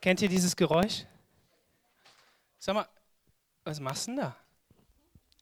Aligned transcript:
Kennt 0.00 0.22
ihr 0.22 0.28
dieses 0.28 0.54
Geräusch? 0.54 1.04
Sag 2.58 2.74
mal, 2.74 2.88
was 3.64 3.80
machst 3.80 4.06
du 4.06 4.12
denn 4.12 4.20
da? 4.20 4.36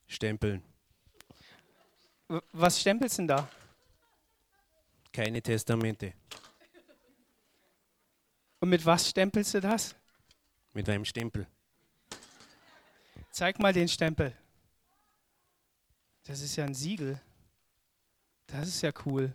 Stempeln. 0.06 0.62
Was 2.52 2.80
stempelst 2.80 3.18
du 3.18 3.22
denn 3.22 3.28
da? 3.28 3.48
Keine 5.12 5.40
Testamente. 5.40 6.12
Und 8.60 8.70
mit 8.70 8.84
was 8.84 9.08
stempelst 9.08 9.54
du 9.54 9.60
das? 9.60 9.94
Mit 10.72 10.88
einem 10.88 11.04
Stempel. 11.04 11.46
Zeig 13.30 13.58
mal 13.58 13.72
den 13.72 13.88
Stempel. 13.88 14.36
Das 16.24 16.40
ist 16.40 16.56
ja 16.56 16.64
ein 16.64 16.74
Siegel. 16.74 17.20
Das 18.46 18.68
ist 18.68 18.82
ja 18.82 18.90
cool. 19.04 19.34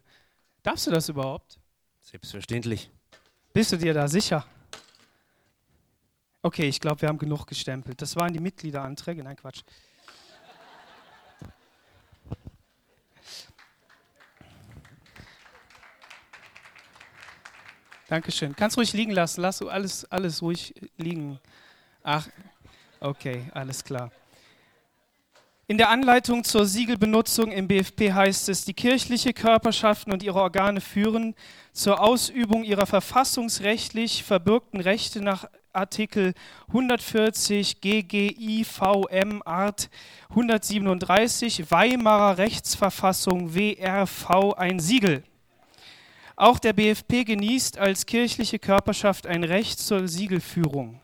Darfst 0.64 0.88
du 0.88 0.92
das 0.92 1.08
überhaupt? 1.10 1.60
Selbstverständlich. 2.02 2.90
Bist 3.54 3.72
du 3.72 3.78
dir 3.78 3.94
da 3.94 4.08
sicher? 4.08 4.46
Okay, 6.44 6.68
ich 6.68 6.80
glaube, 6.80 7.02
wir 7.02 7.10
haben 7.10 7.20
genug 7.20 7.46
gestempelt. 7.46 8.02
Das 8.02 8.16
waren 8.16 8.34
die 8.34 8.40
Mitgliederanträge. 8.40 9.24
Nein, 9.24 9.36
Quatsch. 9.36 9.62
Dankeschön. 18.08 18.56
Kannst 18.56 18.76
ruhig 18.76 18.92
liegen 18.94 19.12
lassen. 19.12 19.42
Lass 19.42 19.60
du 19.60 19.70
alles, 19.70 20.04
alles 20.12 20.42
ruhig 20.42 20.74
liegen. 20.98 21.40
Ach, 22.02 22.28
okay, 23.00 23.46
alles 23.54 23.84
klar. 23.84 24.12
In 25.68 25.78
der 25.78 25.90
Anleitung 25.90 26.44
zur 26.44 26.66
Siegelbenutzung 26.66 27.52
im 27.52 27.68
BFP 27.68 28.12
heißt 28.12 28.50
es, 28.50 28.66
die 28.66 28.74
kirchliche 28.74 29.32
Körperschaften 29.32 30.12
und 30.12 30.24
ihre 30.24 30.42
Organe 30.42 30.82
führen 30.82 31.36
zur 31.72 32.02
Ausübung 32.02 32.64
ihrer 32.64 32.88
verfassungsrechtlich 32.88 34.24
verbürgten 34.24 34.82
Rechte 34.82 35.22
nach 35.22 35.46
Artikel 35.74 36.34
140 36.68 37.80
GGIVM 37.80 39.42
Art 39.46 39.90
137 40.30 41.72
Weimarer 41.72 42.38
Rechtsverfassung 42.38 43.56
WRV 43.56 44.54
ein 44.58 44.80
Siegel. 44.80 45.24
Auch 46.36 46.60
der 46.60 46.74
BFP 46.74 47.24
genießt 47.24 47.78
als 47.78 48.06
kirchliche 48.06 48.60
Körperschaft 48.60 49.28
ein 49.28 49.44
Recht 49.44 49.80
zur 49.80 50.08
Siegelführung. 50.08 51.00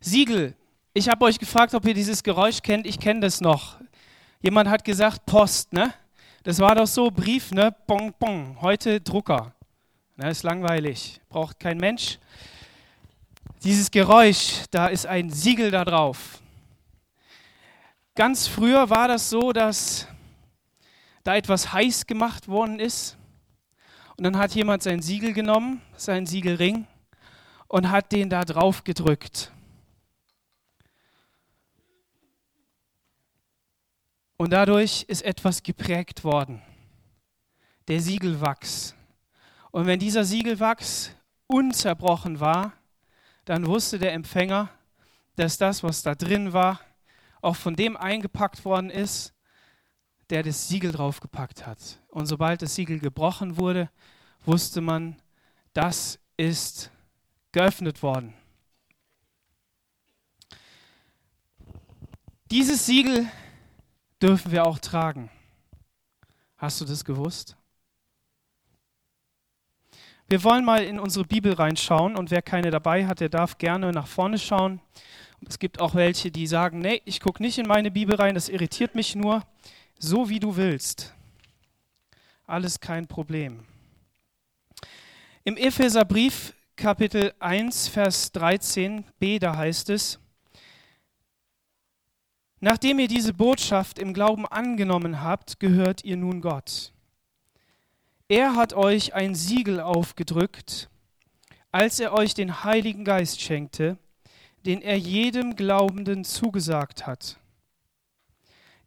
Siegel. 0.00 0.54
Ich 0.94 1.08
habe 1.08 1.24
euch 1.24 1.38
gefragt, 1.38 1.74
ob 1.74 1.86
ihr 1.86 1.94
dieses 1.94 2.22
Geräusch 2.22 2.62
kennt. 2.62 2.86
Ich 2.86 2.98
kenne 2.98 3.20
das 3.20 3.40
noch. 3.40 3.78
Jemand 4.40 4.68
hat 4.68 4.84
gesagt 4.84 5.26
Post, 5.26 5.72
ne? 5.72 5.92
Das 6.44 6.58
war 6.58 6.74
doch 6.74 6.86
so 6.86 7.10
Brief, 7.10 7.50
ne? 7.50 7.74
Bong, 7.86 8.14
bong. 8.18 8.56
Heute 8.60 9.00
Drucker. 9.00 9.54
Ne, 10.16 10.30
ist 10.30 10.42
langweilig. 10.42 11.20
Braucht 11.28 11.58
kein 11.58 11.78
Mensch. 11.78 12.18
Dieses 13.64 13.92
Geräusch, 13.92 14.64
da 14.72 14.88
ist 14.88 15.06
ein 15.06 15.30
Siegel 15.30 15.70
da 15.70 15.84
drauf. 15.84 16.40
Ganz 18.16 18.48
früher 18.48 18.90
war 18.90 19.06
das 19.06 19.30
so, 19.30 19.52
dass 19.52 20.08
da 21.22 21.36
etwas 21.36 21.72
heiß 21.72 22.06
gemacht 22.08 22.48
worden 22.48 22.80
ist. 22.80 23.16
Und 24.16 24.24
dann 24.24 24.36
hat 24.36 24.52
jemand 24.56 24.82
sein 24.82 25.00
Siegel 25.00 25.32
genommen, 25.32 25.80
seinen 25.96 26.26
Siegelring, 26.26 26.88
und 27.68 27.88
hat 27.88 28.10
den 28.10 28.28
da 28.28 28.44
drauf 28.44 28.82
gedrückt. 28.82 29.52
Und 34.36 34.52
dadurch 34.52 35.04
ist 35.06 35.22
etwas 35.22 35.62
geprägt 35.62 36.24
worden. 36.24 36.60
Der 37.86 38.00
Siegelwachs. 38.00 38.96
Und 39.70 39.86
wenn 39.86 40.00
dieser 40.00 40.24
Siegelwachs 40.24 41.12
unzerbrochen 41.46 42.40
war, 42.40 42.72
dann 43.44 43.66
wusste 43.66 43.98
der 43.98 44.12
Empfänger, 44.12 44.70
dass 45.36 45.58
das, 45.58 45.82
was 45.82 46.02
da 46.02 46.14
drin 46.14 46.52
war, 46.52 46.80
auch 47.40 47.56
von 47.56 47.74
dem 47.74 47.96
eingepackt 47.96 48.64
worden 48.64 48.90
ist, 48.90 49.34
der 50.30 50.42
das 50.42 50.68
Siegel 50.68 50.92
draufgepackt 50.92 51.66
hat. 51.66 52.00
Und 52.08 52.26
sobald 52.26 52.62
das 52.62 52.74
Siegel 52.74 52.98
gebrochen 53.00 53.56
wurde, 53.56 53.90
wusste 54.44 54.80
man, 54.80 55.20
das 55.72 56.18
ist 56.36 56.90
geöffnet 57.50 58.02
worden. 58.02 58.34
Dieses 62.50 62.86
Siegel 62.86 63.26
dürfen 64.20 64.52
wir 64.52 64.66
auch 64.66 64.78
tragen. 64.78 65.30
Hast 66.56 66.80
du 66.80 66.84
das 66.84 67.04
gewusst? 67.04 67.56
Wir 70.32 70.44
wollen 70.44 70.64
mal 70.64 70.82
in 70.82 70.98
unsere 70.98 71.26
Bibel 71.26 71.52
reinschauen 71.52 72.16
und 72.16 72.30
wer 72.30 72.40
keine 72.40 72.70
dabei 72.70 73.06
hat, 73.06 73.20
der 73.20 73.28
darf 73.28 73.58
gerne 73.58 73.92
nach 73.92 74.06
vorne 74.06 74.38
schauen. 74.38 74.80
Es 75.46 75.58
gibt 75.58 75.78
auch 75.78 75.94
welche, 75.94 76.30
die 76.30 76.46
sagen, 76.46 76.78
nee, 76.78 77.02
ich 77.04 77.20
gucke 77.20 77.42
nicht 77.42 77.58
in 77.58 77.66
meine 77.66 77.90
Bibel 77.90 78.14
rein, 78.14 78.34
das 78.34 78.48
irritiert 78.48 78.94
mich 78.94 79.14
nur. 79.14 79.42
So 79.98 80.30
wie 80.30 80.40
du 80.40 80.56
willst. 80.56 81.14
Alles 82.46 82.80
kein 82.80 83.06
Problem. 83.06 83.66
Im 85.44 85.58
Epheserbrief 85.58 86.54
Kapitel 86.76 87.34
1, 87.38 87.88
Vers 87.88 88.32
13b, 88.34 89.38
da 89.38 89.54
heißt 89.54 89.90
es, 89.90 90.18
Nachdem 92.58 93.00
ihr 93.00 93.08
diese 93.08 93.34
Botschaft 93.34 93.98
im 93.98 94.14
Glauben 94.14 94.46
angenommen 94.46 95.20
habt, 95.20 95.60
gehört 95.60 96.04
ihr 96.04 96.16
nun 96.16 96.40
Gott. 96.40 96.91
Er 98.32 98.56
hat 98.56 98.72
euch 98.72 99.12
ein 99.12 99.34
Siegel 99.34 99.78
aufgedrückt, 99.78 100.88
als 101.70 102.00
er 102.00 102.14
euch 102.14 102.32
den 102.32 102.64
Heiligen 102.64 103.04
Geist 103.04 103.42
schenkte, 103.42 103.98
den 104.64 104.80
er 104.80 104.96
jedem 104.96 105.54
Glaubenden 105.54 106.24
zugesagt 106.24 107.06
hat. 107.06 107.38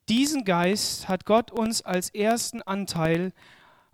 Diesen 0.09 0.45
Geist 0.45 1.07
hat 1.07 1.25
Gott 1.25 1.51
uns 1.51 1.84
als 1.84 2.09
ersten 2.09 2.63
Anteil 2.63 3.34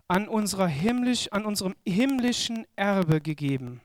an, 0.08 0.26
unserer 0.26 0.68
himmlisch, 0.68 1.30
an 1.32 1.44
unserem 1.44 1.74
himmlischen 1.86 2.66
Erbe 2.74 3.20
gegeben. 3.20 3.82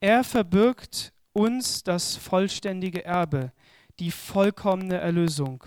Er 0.00 0.24
verbirgt 0.24 1.12
uns 1.32 1.84
das 1.84 2.16
vollständige 2.16 3.04
Erbe, 3.04 3.52
die 4.00 4.10
vollkommene 4.10 4.96
Erlösung. 4.96 5.62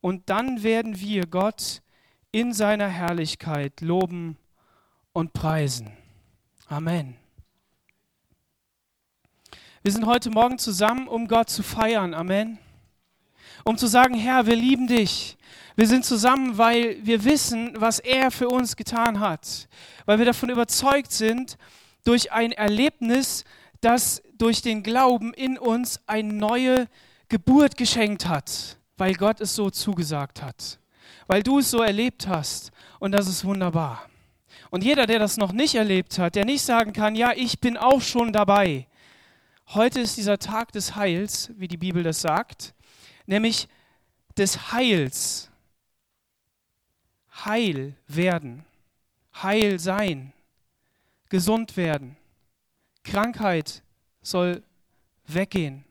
Und 0.00 0.30
dann 0.30 0.62
werden 0.62 1.00
wir 1.00 1.26
Gott 1.26 1.82
in 2.30 2.52
seiner 2.52 2.86
Herrlichkeit 2.86 3.80
loben 3.80 4.38
und 5.12 5.32
preisen. 5.32 5.90
Amen. 6.68 7.16
Wir 9.82 9.92
sind 9.92 10.06
heute 10.06 10.30
Morgen 10.30 10.58
zusammen, 10.58 11.08
um 11.08 11.26
Gott 11.28 11.50
zu 11.50 11.62
feiern. 11.62 12.14
Amen. 12.14 12.58
Um 13.64 13.76
zu 13.76 13.86
sagen, 13.86 14.14
Herr, 14.14 14.46
wir 14.46 14.56
lieben 14.56 14.86
dich. 14.86 15.36
Wir 15.76 15.86
sind 15.86 16.04
zusammen, 16.04 16.56
weil 16.58 17.04
wir 17.04 17.24
wissen, 17.24 17.72
was 17.76 17.98
er 17.98 18.30
für 18.30 18.48
uns 18.48 18.76
getan 18.76 19.20
hat. 19.20 19.68
Weil 20.06 20.18
wir 20.18 20.26
davon 20.26 20.50
überzeugt 20.50 21.12
sind, 21.12 21.56
durch 22.04 22.32
ein 22.32 22.52
Erlebnis, 22.52 23.44
das 23.80 24.22
durch 24.38 24.62
den 24.62 24.82
Glauben 24.82 25.34
in 25.34 25.58
uns 25.58 26.00
eine 26.06 26.32
neue 26.32 26.88
Geburt 27.28 27.76
geschenkt 27.76 28.26
hat, 28.26 28.78
weil 28.96 29.14
Gott 29.14 29.40
es 29.40 29.54
so 29.54 29.70
zugesagt 29.70 30.42
hat. 30.42 30.78
Weil 31.26 31.42
du 31.42 31.58
es 31.58 31.70
so 31.70 31.82
erlebt 31.82 32.26
hast. 32.26 32.70
Und 32.98 33.12
das 33.12 33.26
ist 33.26 33.44
wunderbar. 33.44 34.08
Und 34.72 34.82
jeder, 34.84 35.04
der 35.04 35.18
das 35.18 35.36
noch 35.36 35.52
nicht 35.52 35.74
erlebt 35.74 36.18
hat, 36.18 36.34
der 36.34 36.46
nicht 36.46 36.62
sagen 36.62 36.94
kann, 36.94 37.14
ja, 37.14 37.32
ich 37.36 37.60
bin 37.60 37.76
auch 37.76 38.00
schon 38.00 38.32
dabei. 38.32 38.86
Heute 39.68 40.00
ist 40.00 40.16
dieser 40.16 40.38
Tag 40.38 40.72
des 40.72 40.96
Heils, 40.96 41.52
wie 41.58 41.68
die 41.68 41.76
Bibel 41.76 42.02
das 42.02 42.22
sagt, 42.22 42.72
nämlich 43.26 43.68
des 44.38 44.72
Heils. 44.72 45.50
Heil 47.44 47.94
werden, 48.06 48.64
heil 49.42 49.78
sein, 49.78 50.32
gesund 51.28 51.76
werden. 51.76 52.16
Krankheit 53.02 53.82
soll 54.22 54.62
weggehen. 55.26 55.84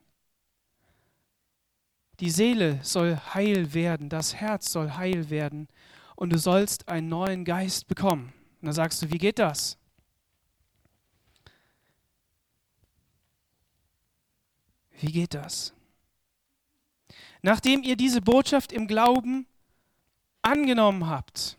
Die 2.20 2.32
Seele 2.32 2.80
soll 2.82 3.16
heil 3.36 3.76
werden, 3.76 4.10
das 4.10 4.34
Herz 4.34 4.72
soll 4.72 4.94
heil 4.94 5.30
werden 5.30 5.68
und 6.16 6.34
du 6.34 6.40
sollst 6.40 6.90
einen 6.90 7.10
neuen 7.10 7.46
Geist 7.46 7.88
bekommen. 7.88 8.34
Und 8.62 8.68
dann 8.68 8.74
sagst 8.74 9.02
du, 9.02 9.12
wie 9.12 9.18
geht 9.18 9.40
das? 9.40 9.78
Wie 15.00 15.12
geht 15.12 15.34
das? 15.34 15.74
Nachdem 17.42 17.82
ihr 17.82 17.96
diese 17.96 18.22
Botschaft 18.22 18.72
im 18.72 18.88
Glauben 18.88 19.48
angenommen 20.44 21.08
habt. 21.08 21.58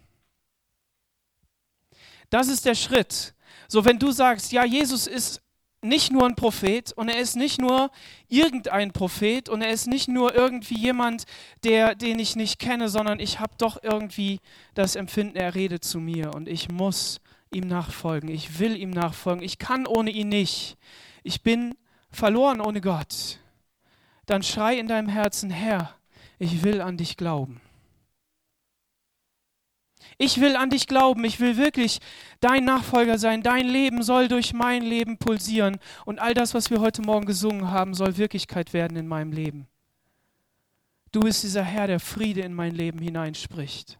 Das 2.30 2.48
ist 2.48 2.64
der 2.64 2.74
Schritt. 2.74 3.34
So, 3.68 3.84
wenn 3.84 3.98
du 3.98 4.12
sagst, 4.12 4.52
ja, 4.52 4.64
Jesus 4.64 5.06
ist 5.06 5.41
nicht 5.82 6.12
nur 6.12 6.24
ein 6.24 6.36
Prophet 6.36 6.92
und 6.92 7.08
er 7.08 7.18
ist 7.18 7.36
nicht 7.36 7.60
nur 7.60 7.90
irgendein 8.28 8.92
Prophet 8.92 9.48
und 9.48 9.62
er 9.62 9.70
ist 9.70 9.88
nicht 9.88 10.08
nur 10.08 10.34
irgendwie 10.34 10.78
jemand, 10.78 11.24
der, 11.64 11.96
den 11.96 12.20
ich 12.20 12.36
nicht 12.36 12.60
kenne, 12.60 12.88
sondern 12.88 13.18
ich 13.18 13.40
habe 13.40 13.54
doch 13.58 13.82
irgendwie 13.82 14.38
das 14.74 14.94
Empfinden, 14.94 15.36
er 15.36 15.54
redet 15.54 15.84
zu 15.84 15.98
mir 15.98 16.34
und 16.34 16.48
ich 16.48 16.70
muss 16.70 17.20
ihm 17.50 17.66
nachfolgen, 17.66 18.30
ich 18.30 18.60
will 18.60 18.76
ihm 18.76 18.90
nachfolgen, 18.90 19.42
ich 19.42 19.58
kann 19.58 19.86
ohne 19.86 20.10
ihn 20.10 20.28
nicht. 20.28 20.76
ich 21.24 21.42
bin 21.42 21.74
verloren 22.10 22.60
ohne 22.60 22.80
Gott, 22.80 23.38
dann 24.26 24.42
schrei 24.42 24.78
in 24.78 24.86
deinem 24.86 25.08
Herzen, 25.08 25.50
Herr, 25.50 25.94
ich 26.38 26.62
will 26.62 26.80
an 26.80 26.96
dich 26.96 27.16
glauben. 27.16 27.60
Ich 30.18 30.40
will 30.40 30.56
an 30.56 30.70
dich 30.70 30.86
glauben, 30.86 31.24
ich 31.24 31.40
will 31.40 31.56
wirklich 31.56 31.98
dein 32.40 32.64
Nachfolger 32.64 33.18
sein, 33.18 33.42
dein 33.42 33.66
Leben 33.66 34.02
soll 34.02 34.28
durch 34.28 34.52
mein 34.52 34.82
Leben 34.82 35.18
pulsieren 35.18 35.78
und 36.04 36.20
all 36.20 36.34
das, 36.34 36.54
was 36.54 36.70
wir 36.70 36.80
heute 36.80 37.02
Morgen 37.02 37.26
gesungen 37.26 37.70
haben, 37.70 37.94
soll 37.94 38.16
Wirklichkeit 38.16 38.72
werden 38.72 38.96
in 38.96 39.08
meinem 39.08 39.32
Leben. 39.32 39.66
Du 41.12 41.20
bist 41.20 41.42
dieser 41.42 41.62
Herr, 41.62 41.86
der 41.86 42.00
Friede 42.00 42.40
in 42.40 42.54
mein 42.54 42.74
Leben 42.74 42.98
hineinspricht. 42.98 43.98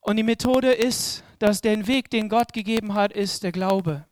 Und 0.00 0.16
die 0.16 0.22
Methode 0.22 0.72
ist, 0.72 1.24
dass 1.38 1.60
der 1.60 1.86
Weg, 1.86 2.10
den 2.10 2.28
Gott 2.28 2.52
gegeben 2.52 2.94
hat, 2.94 3.12
ist 3.12 3.42
der 3.42 3.52
Glaube. 3.52 4.04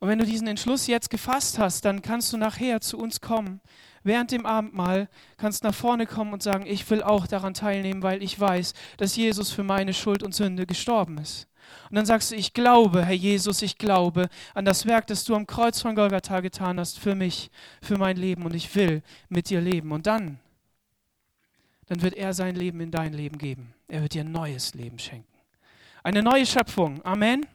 Und 0.00 0.08
wenn 0.08 0.18
du 0.18 0.26
diesen 0.26 0.48
Entschluss 0.48 0.88
jetzt 0.88 1.10
gefasst 1.10 1.60
hast, 1.60 1.84
dann 1.84 2.02
kannst 2.02 2.32
du 2.32 2.36
nachher 2.36 2.80
zu 2.80 2.98
uns 2.98 3.20
kommen. 3.20 3.60
Während 4.04 4.32
dem 4.32 4.46
Abendmahl 4.46 5.08
kannst 5.36 5.62
nach 5.64 5.74
vorne 5.74 6.06
kommen 6.06 6.32
und 6.32 6.42
sagen, 6.42 6.66
ich 6.66 6.88
will 6.90 7.02
auch 7.02 7.26
daran 7.26 7.54
teilnehmen, 7.54 8.02
weil 8.02 8.22
ich 8.22 8.38
weiß, 8.38 8.74
dass 8.96 9.16
Jesus 9.16 9.50
für 9.50 9.62
meine 9.62 9.94
Schuld 9.94 10.22
und 10.22 10.34
Sünde 10.34 10.66
gestorben 10.66 11.18
ist. 11.18 11.48
Und 11.88 11.96
dann 11.96 12.06
sagst 12.06 12.30
du, 12.30 12.36
ich 12.36 12.52
glaube, 12.52 13.04
Herr 13.04 13.14
Jesus, 13.14 13.62
ich 13.62 13.78
glaube 13.78 14.28
an 14.54 14.64
das 14.64 14.86
Werk, 14.86 15.06
das 15.06 15.24
du 15.24 15.34
am 15.34 15.46
Kreuz 15.46 15.80
von 15.80 15.94
Golgatha 15.94 16.40
getan 16.40 16.80
hast 16.80 16.98
für 16.98 17.14
mich, 17.14 17.50
für 17.80 17.96
mein 17.96 18.16
Leben 18.16 18.44
und 18.44 18.54
ich 18.54 18.74
will 18.74 19.02
mit 19.28 19.50
dir 19.50 19.60
leben. 19.60 19.92
Und 19.92 20.06
dann, 20.06 20.38
dann 21.86 22.02
wird 22.02 22.14
er 22.14 22.34
sein 22.34 22.56
Leben 22.56 22.80
in 22.80 22.90
dein 22.90 23.12
Leben 23.12 23.38
geben. 23.38 23.74
Er 23.88 24.02
wird 24.02 24.14
dir 24.14 24.22
ein 24.22 24.32
neues 24.32 24.74
Leben 24.74 24.98
schenken. 24.98 25.28
Eine 26.02 26.22
neue 26.22 26.46
Schöpfung. 26.46 27.04
Amen. 27.04 27.46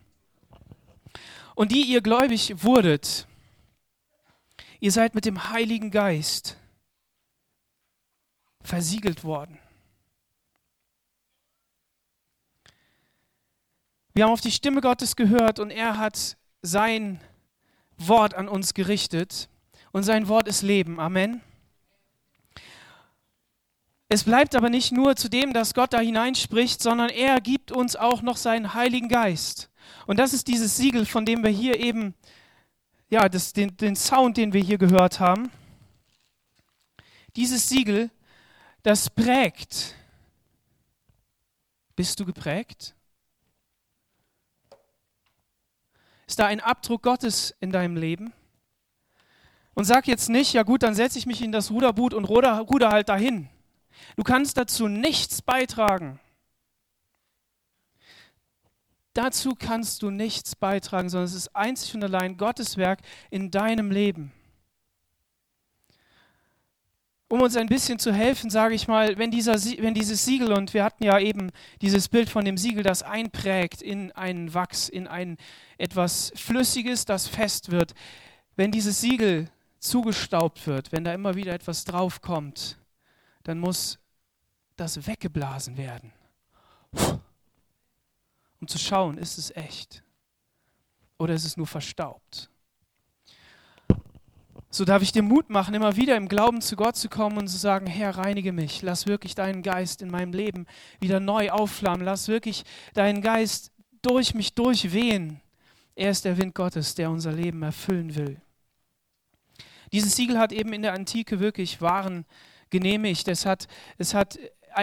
Und 1.55 1.71
die 1.71 1.81
ihr 1.81 2.01
gläubig 2.01 2.63
wurdet, 2.63 3.27
ihr 4.79 4.91
seid 4.91 5.15
mit 5.15 5.25
dem 5.25 5.49
Heiligen 5.49 5.91
Geist 5.91 6.57
versiegelt 8.61 9.23
worden. 9.23 9.57
Wir 14.13 14.23
haben 14.23 14.31
auf 14.31 14.41
die 14.41 14.51
Stimme 14.51 14.81
Gottes 14.81 15.15
gehört 15.15 15.59
und 15.59 15.69
er 15.69 15.97
hat 15.97 16.37
sein 16.61 17.21
Wort 17.97 18.33
an 18.33 18.47
uns 18.47 18.73
gerichtet 18.73 19.47
und 19.91 20.03
sein 20.03 20.27
Wort 20.27 20.47
ist 20.47 20.63
Leben. 20.63 20.99
Amen. 20.99 21.41
Es 24.09 24.23
bleibt 24.23 24.55
aber 24.55 24.69
nicht 24.69 24.91
nur 24.91 25.15
zu 25.15 25.29
dem, 25.29 25.53
dass 25.53 25.73
Gott 25.73 25.93
da 25.93 25.99
hineinspricht, 25.99 26.81
sondern 26.81 27.09
er 27.09 27.41
gibt 27.41 27.71
uns 27.71 27.95
auch 27.95 28.21
noch 28.21 28.37
seinen 28.37 28.73
Heiligen 28.73 29.09
Geist. 29.09 29.69
Und 30.05 30.17
das 30.17 30.33
ist 30.33 30.47
dieses 30.47 30.77
Siegel, 30.77 31.05
von 31.05 31.25
dem 31.25 31.43
wir 31.43 31.51
hier 31.51 31.79
eben, 31.79 32.15
ja, 33.09 33.29
das, 33.29 33.53
den, 33.53 33.75
den 33.77 33.95
Sound, 33.95 34.37
den 34.37 34.53
wir 34.53 34.61
hier 34.61 34.77
gehört 34.77 35.19
haben. 35.19 35.49
Dieses 37.35 37.69
Siegel, 37.69 38.09
das 38.83 39.09
prägt. 39.09 39.95
Bist 41.95 42.19
du 42.19 42.25
geprägt? 42.25 42.95
Ist 46.27 46.39
da 46.39 46.45
ein 46.47 46.59
Abdruck 46.59 47.03
Gottes 47.03 47.55
in 47.59 47.71
deinem 47.71 47.95
Leben? 47.95 48.33
Und 49.73 49.85
sag 49.85 50.07
jetzt 50.07 50.29
nicht, 50.29 50.53
ja 50.53 50.63
gut, 50.63 50.83
dann 50.83 50.95
setze 50.95 51.19
ich 51.19 51.25
mich 51.25 51.41
in 51.41 51.51
das 51.51 51.71
Ruderboot 51.71 52.13
und 52.13 52.25
ruder, 52.25 52.59
ruder 52.59 52.89
halt 52.89 53.09
dahin. 53.09 53.47
Du 54.15 54.23
kannst 54.23 54.57
dazu 54.57 54.87
nichts 54.87 55.41
beitragen. 55.41 56.19
Dazu 59.17 59.55
kannst 59.57 60.03
du 60.03 60.11
nichts 60.11 60.55
beitragen, 60.55 61.09
sondern 61.09 61.25
es 61.25 61.33
ist 61.33 61.55
einzig 61.55 61.95
und 61.95 62.03
allein 62.03 62.37
Gottes 62.37 62.77
Werk 62.77 62.99
in 63.31 63.49
deinem 63.49 63.89
Leben. 63.89 64.31
Um 67.27 67.41
uns 67.41 67.57
ein 67.57 67.65
bisschen 67.65 67.97
zu 67.97 68.13
helfen, 68.13 68.51
sage 68.51 68.75
ich 68.75 68.87
mal, 68.87 69.17
wenn, 69.17 69.31
dieser, 69.31 69.55
wenn 69.55 69.95
dieses 69.95 70.23
Siegel, 70.23 70.53
und 70.53 70.75
wir 70.75 70.83
hatten 70.83 71.03
ja 71.03 71.17
eben 71.17 71.49
dieses 71.81 72.09
Bild 72.09 72.29
von 72.29 72.45
dem 72.45 72.59
Siegel, 72.59 72.83
das 72.83 73.01
einprägt 73.01 73.81
in 73.81 74.11
einen 74.11 74.53
Wachs, 74.53 74.87
in 74.87 75.07
ein 75.07 75.37
etwas 75.79 76.31
Flüssiges, 76.35 77.05
das 77.05 77.27
fest 77.27 77.71
wird, 77.71 77.95
wenn 78.55 78.71
dieses 78.71 79.01
Siegel 79.01 79.49
zugestaubt 79.79 80.67
wird, 80.67 80.91
wenn 80.91 81.03
da 81.03 81.11
immer 81.11 81.33
wieder 81.33 81.55
etwas 81.55 81.85
draufkommt, 81.85 82.77
dann 83.41 83.57
muss 83.57 83.97
das 84.75 85.07
weggeblasen 85.07 85.75
werden 85.75 86.13
um 88.59 88.67
zu 88.67 88.77
schauen, 88.77 89.17
ist 89.17 89.37
es 89.37 89.55
echt 89.55 90.03
oder 91.17 91.33
ist 91.33 91.45
es 91.45 91.57
nur 91.57 91.67
verstaubt. 91.67 92.49
So 94.69 94.85
darf 94.85 95.01
ich 95.01 95.11
dir 95.11 95.23
Mut 95.23 95.49
machen, 95.49 95.73
immer 95.73 95.95
wieder 95.95 96.15
im 96.17 96.27
Glauben 96.27 96.61
zu 96.61 96.75
Gott 96.75 96.97
zu 96.97 97.09
kommen 97.09 97.37
und 97.37 97.47
zu 97.47 97.57
sagen, 97.57 97.87
Herr, 97.87 98.17
reinige 98.17 98.51
mich, 98.51 98.81
lass 98.81 99.07
wirklich 99.07 99.33
deinen 99.33 99.63
Geist 99.63 100.01
in 100.01 100.11
meinem 100.11 100.33
Leben 100.33 100.67
wieder 100.99 101.19
neu 101.19 101.49
aufflammen, 101.49 102.05
lass 102.05 102.27
wirklich 102.27 102.63
deinen 102.93 103.21
Geist 103.21 103.71
durch 104.01 104.33
mich 104.33 104.53
durchwehen. 104.53 105.41
Er 105.95 106.11
ist 106.11 106.25
der 106.25 106.37
Wind 106.37 106.53
Gottes, 106.53 106.95
der 106.95 107.09
unser 107.09 107.31
Leben 107.31 107.63
erfüllen 107.63 108.13
will. 108.15 108.39
Dieses 109.91 110.15
Siegel 110.15 110.37
hat 110.37 110.51
eben 110.51 110.73
in 110.73 110.81
der 110.81 110.93
Antike 110.93 111.39
wirklich 111.39 111.81
Waren 111.81 112.25
genehmigt. 112.69 113.27
Es 113.29 113.45
hat, 113.45 113.67
es 113.97 114.13
hat 114.13 114.37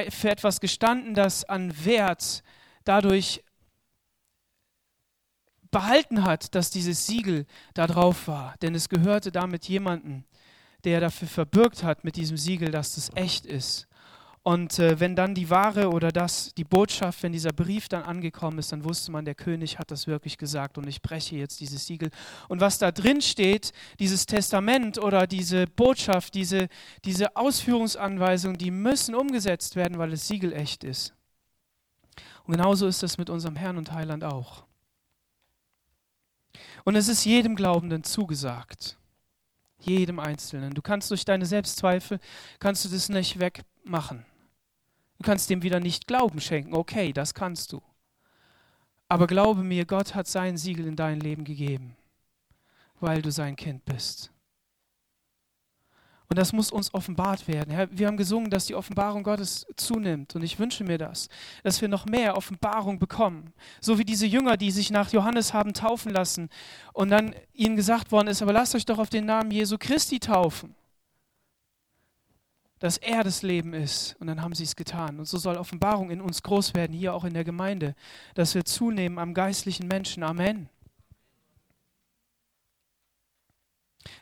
für 0.09 0.31
etwas 0.31 0.61
gestanden, 0.61 1.15
das 1.15 1.45
an 1.45 1.85
Wert 1.85 2.43
dadurch 2.85 3.44
behalten 5.75 6.23
hat, 6.23 6.55
dass 6.55 6.71
dieses 6.71 7.07
Siegel 7.07 7.47
da 7.75 7.89
drauf 7.89 8.29
war. 8.29 8.55
Denn 8.63 8.77
es 8.77 8.89
gehörte 8.89 9.33
damit 9.33 9.69
jemanden, 9.69 10.25
der 10.85 11.01
dafür 11.01 11.27
verbürgt 11.27 11.83
hat 11.83 12.05
mit 12.05 12.15
diesem 12.15 12.37
Siegel, 12.37 12.71
dass 12.71 12.95
das 12.95 13.11
echt 13.17 13.45
ist. 13.45 13.89
Und 14.45 14.79
äh, 14.79 15.01
wenn 15.01 15.17
dann 15.17 15.35
die 15.35 15.51
Ware 15.51 15.89
oder 15.89 16.13
das, 16.13 16.53
die 16.55 16.65
Botschaft, 16.65 17.23
wenn 17.23 17.33
dieser 17.33 17.53
Brief 17.53 17.89
dann 17.89 18.03
angekommen 18.03 18.59
ist, 18.59 18.71
dann 18.71 18.85
wusste 18.85 19.11
man, 19.11 19.25
der 19.25 19.35
König 19.35 19.79
hat 19.79 19.91
das 19.91 20.07
wirklich 20.07 20.39
gesagt 20.39 20.79
und 20.79 20.87
ich 20.87 21.03
breche 21.03 21.37
jetzt 21.37 21.61
dieses 21.61 21.87
Siegel. 21.87 22.11
Und 22.49 22.61
was 22.61 22.79
da 22.79 22.93
drin 22.93 23.21
steht, 23.21 23.73
dieses 23.99 24.27
Testament 24.27 24.99
oder 24.99 25.27
diese 25.27 25.67
Botschaft, 25.67 26.35
diese, 26.35 26.69
diese 27.05 27.35
Ausführungsanweisungen, 27.37 28.59
die 28.59 28.71
müssen 28.71 29.15
umgesetzt 29.15 29.77
werden, 29.77 29.99
weil 29.99 30.11
das 30.11 30.29
Siegel 30.29 30.53
echt 30.53 30.85
ist. 30.85 31.15
Und 32.45 32.53
genauso 32.53 32.87
ist 32.87 33.03
das 33.03 33.17
mit 33.19 33.31
unserem 33.31 33.57
Herrn 33.57 33.79
und 33.79 33.93
Heiland 33.93 34.23
auch. 34.23 34.64
Und 36.85 36.97
es 36.97 37.09
ist 37.09 37.25
jedem 37.25 37.57
Glaubenden 37.57 38.05
zugesagt. 38.05 38.99
Jedem 39.81 40.19
Einzelnen. 40.19 40.75
Du 40.75 40.83
kannst 40.83 41.11
durch 41.11 41.25
deine 41.25 41.47
Selbstzweifel, 41.47 42.21
kannst 42.59 42.85
du 42.85 42.89
das 42.89 43.09
nicht 43.09 43.39
wegmachen. 43.39 44.25
Du 45.19 45.25
kannst 45.25 45.51
dem 45.51 45.63
wieder 45.63 45.81
nicht 45.81 46.07
Glauben 46.07 46.41
schenken. 46.41 46.75
Okay, 46.75 47.13
das 47.13 47.35
kannst 47.35 47.73
du. 47.73 47.83
Aber 49.09 49.27
glaube 49.27 49.63
mir, 49.63 49.85
Gott 49.85 50.15
hat 50.15 50.27
sein 50.27 50.57
Siegel 50.57 50.87
in 50.87 50.97
dein 50.97 51.21
Leben 51.21 51.45
gegeben, 51.45 51.97
weil 53.01 53.23
du 53.23 53.31
sein 53.31 53.57
Kind 53.57 53.85
bist. 53.85 54.34
Und 56.29 56.39
das 56.39 56.53
muss 56.53 56.73
uns 56.73 56.93
offenbart 56.95 57.47
werden. 57.49 57.89
Wir 57.93 58.07
haben 58.07 58.17
gesungen, 58.17 58.51
dass 58.51 58.67
die 58.67 58.75
Offenbarung 58.75 59.23
Gottes 59.23 59.67
zunimmt. 59.77 60.35
Und 60.35 60.43
ich 60.43 60.59
wünsche 60.59 60.83
mir 60.83 60.97
das, 60.97 61.29
dass 61.63 61.81
wir 61.81 61.89
noch 61.89 62.07
mehr 62.07 62.37
Offenbarung 62.37 62.99
bekommen. 62.99 63.53
So 63.81 63.99
wie 63.99 64.05
diese 64.05 64.27
Jünger, 64.27 64.57
die 64.57 64.71
sich 64.71 64.91
nach 64.91 65.13
Johannes 65.13 65.53
haben 65.53 65.75
taufen 65.75 66.13
lassen 66.13 66.49
und 66.93 67.11
dann 67.11 67.35
ihnen 67.53 67.77
gesagt 67.77 68.11
worden 68.11 68.29
ist, 68.29 68.41
aber 68.41 68.53
lasst 68.53 68.75
euch 68.75 68.87
doch 68.87 68.99
auf 68.99 69.11
den 69.11 69.27
Namen 69.27 69.51
Jesu 69.51 69.77
Christi 69.79 70.19
taufen. 70.19 70.75
Dass 72.79 72.97
er 72.97 73.23
das 73.23 73.43
Leben 73.43 73.75
ist. 73.75 74.17
Und 74.19 74.27
dann 74.27 74.43
haben 74.43 74.55
sie 74.55 74.65
es 74.65 74.77
getan. 74.77 75.19
Und 75.19 75.27
so 75.27 75.37
soll 75.39 75.57
Offenbarung 75.57 76.11
in 76.11 76.21
uns 76.21 76.43
groß 76.43 76.75
werden, 76.75 76.93
hier 76.93 77.15
auch 77.15 77.25
in 77.25 77.35
der 77.35 77.45
Gemeinde, 77.45 77.95
dass 78.35 78.55
wir 78.55 78.65
zunehmen 78.65 79.19
am 79.19 79.35
geistlichen 79.35 79.89
Menschen. 79.89 80.23
Amen. 80.23 80.69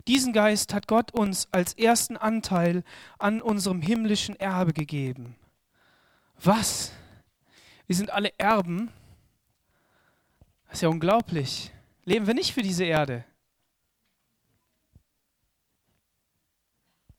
Diesen 0.06 0.32
Geist 0.32 0.74
hat 0.74 0.86
Gott 0.86 1.12
uns 1.12 1.48
als 1.52 1.74
ersten 1.74 2.16
Anteil 2.16 2.84
an 3.18 3.40
unserem 3.40 3.82
himmlischen 3.82 4.38
Erbe 4.38 4.72
gegeben. 4.72 5.36
Was? 6.40 6.92
Wir 7.86 7.96
sind 7.96 8.10
alle 8.10 8.32
Erben. 8.38 8.90
Das 10.66 10.74
ist 10.74 10.82
ja 10.82 10.88
unglaublich. 10.88 11.70
Leben 12.04 12.26
wir 12.26 12.34
nicht 12.34 12.52
für 12.52 12.62
diese 12.62 12.84
Erde? 12.84 13.24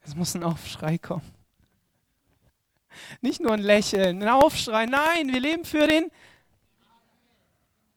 Es 0.02 0.16
muss 0.16 0.36
ein 0.36 0.44
Aufschrei 0.44 0.98
kommen. 0.98 1.32
Nicht 3.22 3.40
nur 3.40 3.54
ein 3.54 3.62
Lächeln, 3.62 4.22
ein 4.22 4.30
Aufschrei. 4.30 4.86
Nein, 4.86 5.32
wir 5.32 5.40
leben 5.40 5.66
für 5.66 5.88
den. 5.88 6.12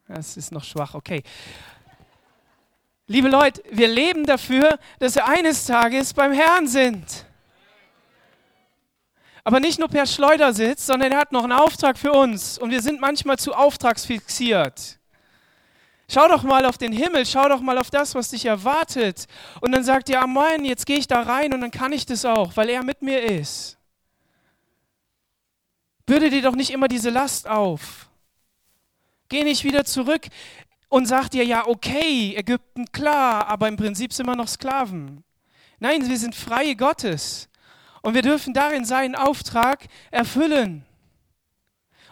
Das 0.08 0.37
ist 0.37 0.52
noch 0.52 0.62
schwach, 0.64 0.94
okay. 0.94 1.23
Liebe 3.08 3.28
Leute, 3.28 3.62
wir 3.70 3.86
leben 3.86 4.26
dafür, 4.26 4.78
dass 4.98 5.14
wir 5.14 5.28
eines 5.28 5.64
Tages 5.64 6.12
beim 6.12 6.32
Herrn 6.32 6.66
sind. 6.66 7.25
Aber 9.44 9.60
nicht 9.60 9.78
nur 9.78 9.88
per 9.88 10.06
Schleudersitz, 10.06 10.86
sondern 10.86 11.12
er 11.12 11.18
hat 11.18 11.30
noch 11.30 11.44
einen 11.44 11.52
Auftrag 11.52 11.98
für 11.98 12.10
uns. 12.10 12.58
Und 12.58 12.70
wir 12.70 12.82
sind 12.82 13.00
manchmal 13.00 13.38
zu 13.38 13.54
auftragsfixiert. 13.54 14.98
Schau 16.08 16.26
doch 16.26 16.42
mal 16.42 16.66
auf 16.66 16.78
den 16.78 16.92
Himmel, 16.92 17.25
schau 17.26 17.48
doch 17.48 17.60
mal 17.60 17.78
auf 17.78 17.90
das, 17.90 18.16
was 18.16 18.30
dich 18.30 18.44
erwartet. 18.44 19.26
Und 19.60 19.70
dann 19.70 19.84
sagt 19.84 20.10
er, 20.10 20.22
Amen, 20.22 20.64
jetzt 20.64 20.84
gehe 20.84 20.98
ich 20.98 21.06
da 21.06 21.22
rein 21.22 21.54
und 21.54 21.60
dann 21.60 21.70
kann 21.70 21.92
ich 21.92 22.06
das 22.06 22.25
auch, 22.25 22.56
weil 22.56 22.68
er 22.70 22.82
mit 22.82 23.02
mir 23.02 23.22
ist. 23.22 23.78
Bürde 26.06 26.28
dir 26.28 26.42
doch 26.42 26.56
nicht 26.56 26.70
immer 26.70 26.88
diese 26.88 27.10
Last 27.10 27.48
auf. 27.48 28.08
Geh 29.28 29.42
nicht 29.44 29.64
wieder 29.64 29.84
zurück 29.84 30.26
und 30.88 31.07
sag 31.07 31.28
dir, 31.31 31.45
ja, 31.45 31.66
okay, 31.66 32.35
Ägypten, 32.37 32.87
klar, 32.93 33.47
aber 33.49 33.69
im 33.69 33.76
Prinzip 33.76 34.12
sind 34.12 34.26
wir 34.26 34.37
noch 34.37 34.49
Sklaven. 34.49 35.25
Nein, 35.78 36.09
wir 36.09 36.19
sind 36.19 36.35
freie 36.35 36.76
Gottes. 36.76 37.49
Und 38.02 38.14
wir 38.14 38.23
dürfen 38.23 38.55
darin 38.55 38.85
seinen 38.85 39.16
Auftrag 39.16 39.87
erfüllen. 40.11 40.87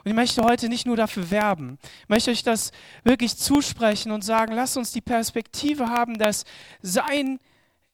Und 0.04 0.10
ich 0.10 0.14
möchte 0.14 0.42
heute 0.42 0.68
nicht 0.68 0.86
nur 0.86 0.96
dafür 0.96 1.30
werben, 1.30 1.78
ich 2.02 2.08
möchte 2.08 2.30
euch 2.30 2.42
das 2.42 2.72
wirklich 3.04 3.38
zusprechen 3.38 4.12
und 4.12 4.22
sagen, 4.22 4.52
lasst 4.52 4.76
uns 4.76 4.92
die 4.92 5.00
Perspektive 5.00 5.88
haben, 5.88 6.18
dass 6.18 6.44
sein 6.82 7.38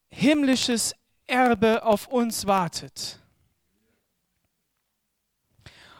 himmlisches 0.08 0.94
Erbe 1.28 1.84
auf 1.84 2.08
uns 2.08 2.46
wartet. 2.46 3.20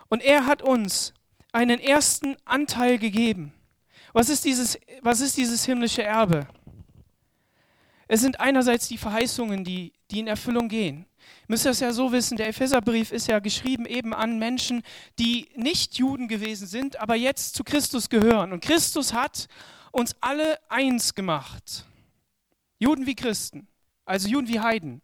Und 0.09 0.23
er 0.23 0.47
hat 0.47 0.63
uns 0.63 1.15
einen 1.53 1.79
ersten 1.79 2.37
Anteil 2.45 2.99
gegeben. 2.99 3.53
Was 4.13 4.29
ist 4.29 4.45
dieses, 4.45 4.79
was 5.03 5.21
ist 5.21 5.37
dieses 5.37 5.65
himmlische 5.65 6.03
Erbe? 6.03 6.47
Es 8.09 8.21
sind 8.23 8.41
einerseits 8.41 8.89
die 8.89 8.99
Verheißungen, 8.99 9.63
die, 9.63 9.93
die 10.11 10.19
in 10.19 10.27
Erfüllung 10.27 10.69
gehen. 10.69 11.07
Ihr 11.19 11.45
müsst 11.49 11.67
das 11.67 11.79
ja 11.79 11.93
so 11.93 12.11
wissen, 12.11 12.37
der 12.37 12.49
Epheserbrief 12.49 13.13
ist 13.13 13.29
ja 13.29 13.39
geschrieben 13.39 13.87
eben 13.87 14.13
an 14.13 14.39
Menschen, 14.39 14.83
die 15.19 15.49
nicht 15.55 15.97
Juden 15.97 16.27
gewesen 16.27 16.67
sind, 16.67 16.99
aber 17.01 17.15
jetzt 17.15 17.55
zu 17.55 17.63
Christus 17.63 18.09
gehören. 18.09 18.53
Und 18.53 18.65
Christus 18.65 19.13
hat 19.13 19.47
uns 19.93 20.17
alle 20.21 20.59
eins 20.69 21.15
gemacht. 21.15 21.85
Juden 22.81 23.07
wie 23.07 23.15
Christen, 23.15 23.69
also 24.05 24.29
Juden 24.29 24.49
wie 24.49 24.59
Heiden, 24.59 25.03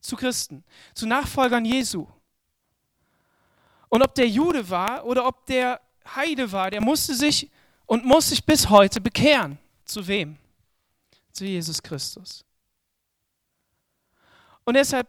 zu 0.00 0.16
Christen, 0.16 0.64
zu 0.94 1.06
Nachfolgern 1.06 1.64
Jesu. 1.64 2.08
Und 3.88 4.02
ob 4.02 4.14
der 4.14 4.28
Jude 4.28 4.68
war 4.70 5.04
oder 5.04 5.26
ob 5.26 5.46
der 5.46 5.80
Heide 6.16 6.50
war, 6.50 6.70
der 6.70 6.80
musste 6.80 7.14
sich 7.14 7.50
und 7.90 8.04
muss 8.04 8.28
sich 8.28 8.44
bis 8.44 8.70
heute 8.70 9.00
bekehren. 9.00 9.58
Zu 9.84 10.06
wem? 10.06 10.36
Zu 11.32 11.44
Jesus 11.44 11.82
Christus. 11.82 12.44
Und 14.64 14.74
deshalb 14.74 15.08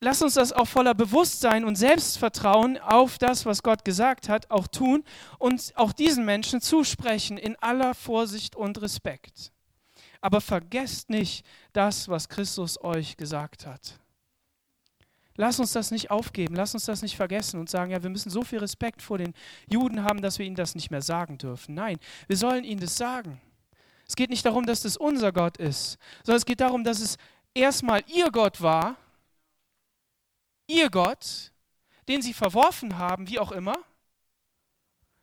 lass 0.00 0.20
uns 0.20 0.34
das 0.34 0.52
auch 0.52 0.66
voller 0.66 0.92
Bewusstsein 0.92 1.64
und 1.64 1.76
Selbstvertrauen 1.76 2.76
auf 2.76 3.16
das, 3.16 3.46
was 3.46 3.62
Gott 3.62 3.86
gesagt 3.86 4.28
hat, 4.28 4.50
auch 4.50 4.66
tun 4.66 5.02
und 5.38 5.72
auch 5.74 5.94
diesen 5.94 6.26
Menschen 6.26 6.60
zusprechen 6.60 7.38
in 7.38 7.56
aller 7.56 7.94
Vorsicht 7.94 8.54
und 8.54 8.82
Respekt. 8.82 9.50
Aber 10.20 10.42
vergesst 10.42 11.08
nicht 11.08 11.42
das, 11.72 12.06
was 12.06 12.28
Christus 12.28 12.84
euch 12.84 13.16
gesagt 13.16 13.64
hat. 13.64 13.98
Lass 15.42 15.58
uns 15.58 15.72
das 15.72 15.90
nicht 15.90 16.08
aufgeben, 16.12 16.54
lass 16.54 16.72
uns 16.72 16.84
das 16.84 17.02
nicht 17.02 17.16
vergessen 17.16 17.58
und 17.58 17.68
sagen, 17.68 17.90
ja, 17.90 18.00
wir 18.00 18.10
müssen 18.10 18.30
so 18.30 18.44
viel 18.44 18.60
Respekt 18.60 19.02
vor 19.02 19.18
den 19.18 19.34
Juden 19.68 20.04
haben, 20.04 20.22
dass 20.22 20.38
wir 20.38 20.46
ihnen 20.46 20.54
das 20.54 20.76
nicht 20.76 20.92
mehr 20.92 21.02
sagen 21.02 21.36
dürfen. 21.36 21.74
Nein, 21.74 21.98
wir 22.28 22.36
sollen 22.36 22.62
ihnen 22.62 22.80
das 22.80 22.96
sagen. 22.96 23.40
Es 24.06 24.14
geht 24.14 24.30
nicht 24.30 24.46
darum, 24.46 24.66
dass 24.66 24.82
das 24.82 24.96
unser 24.96 25.32
Gott 25.32 25.56
ist, 25.56 25.98
sondern 26.22 26.36
es 26.36 26.44
geht 26.44 26.60
darum, 26.60 26.84
dass 26.84 27.00
es 27.00 27.16
erstmal 27.54 28.04
ihr 28.06 28.30
Gott 28.30 28.60
war, 28.60 28.94
ihr 30.68 30.88
Gott, 30.90 31.50
den 32.06 32.22
sie 32.22 32.34
verworfen 32.34 32.96
haben, 32.98 33.28
wie 33.28 33.40
auch 33.40 33.50
immer, 33.50 33.74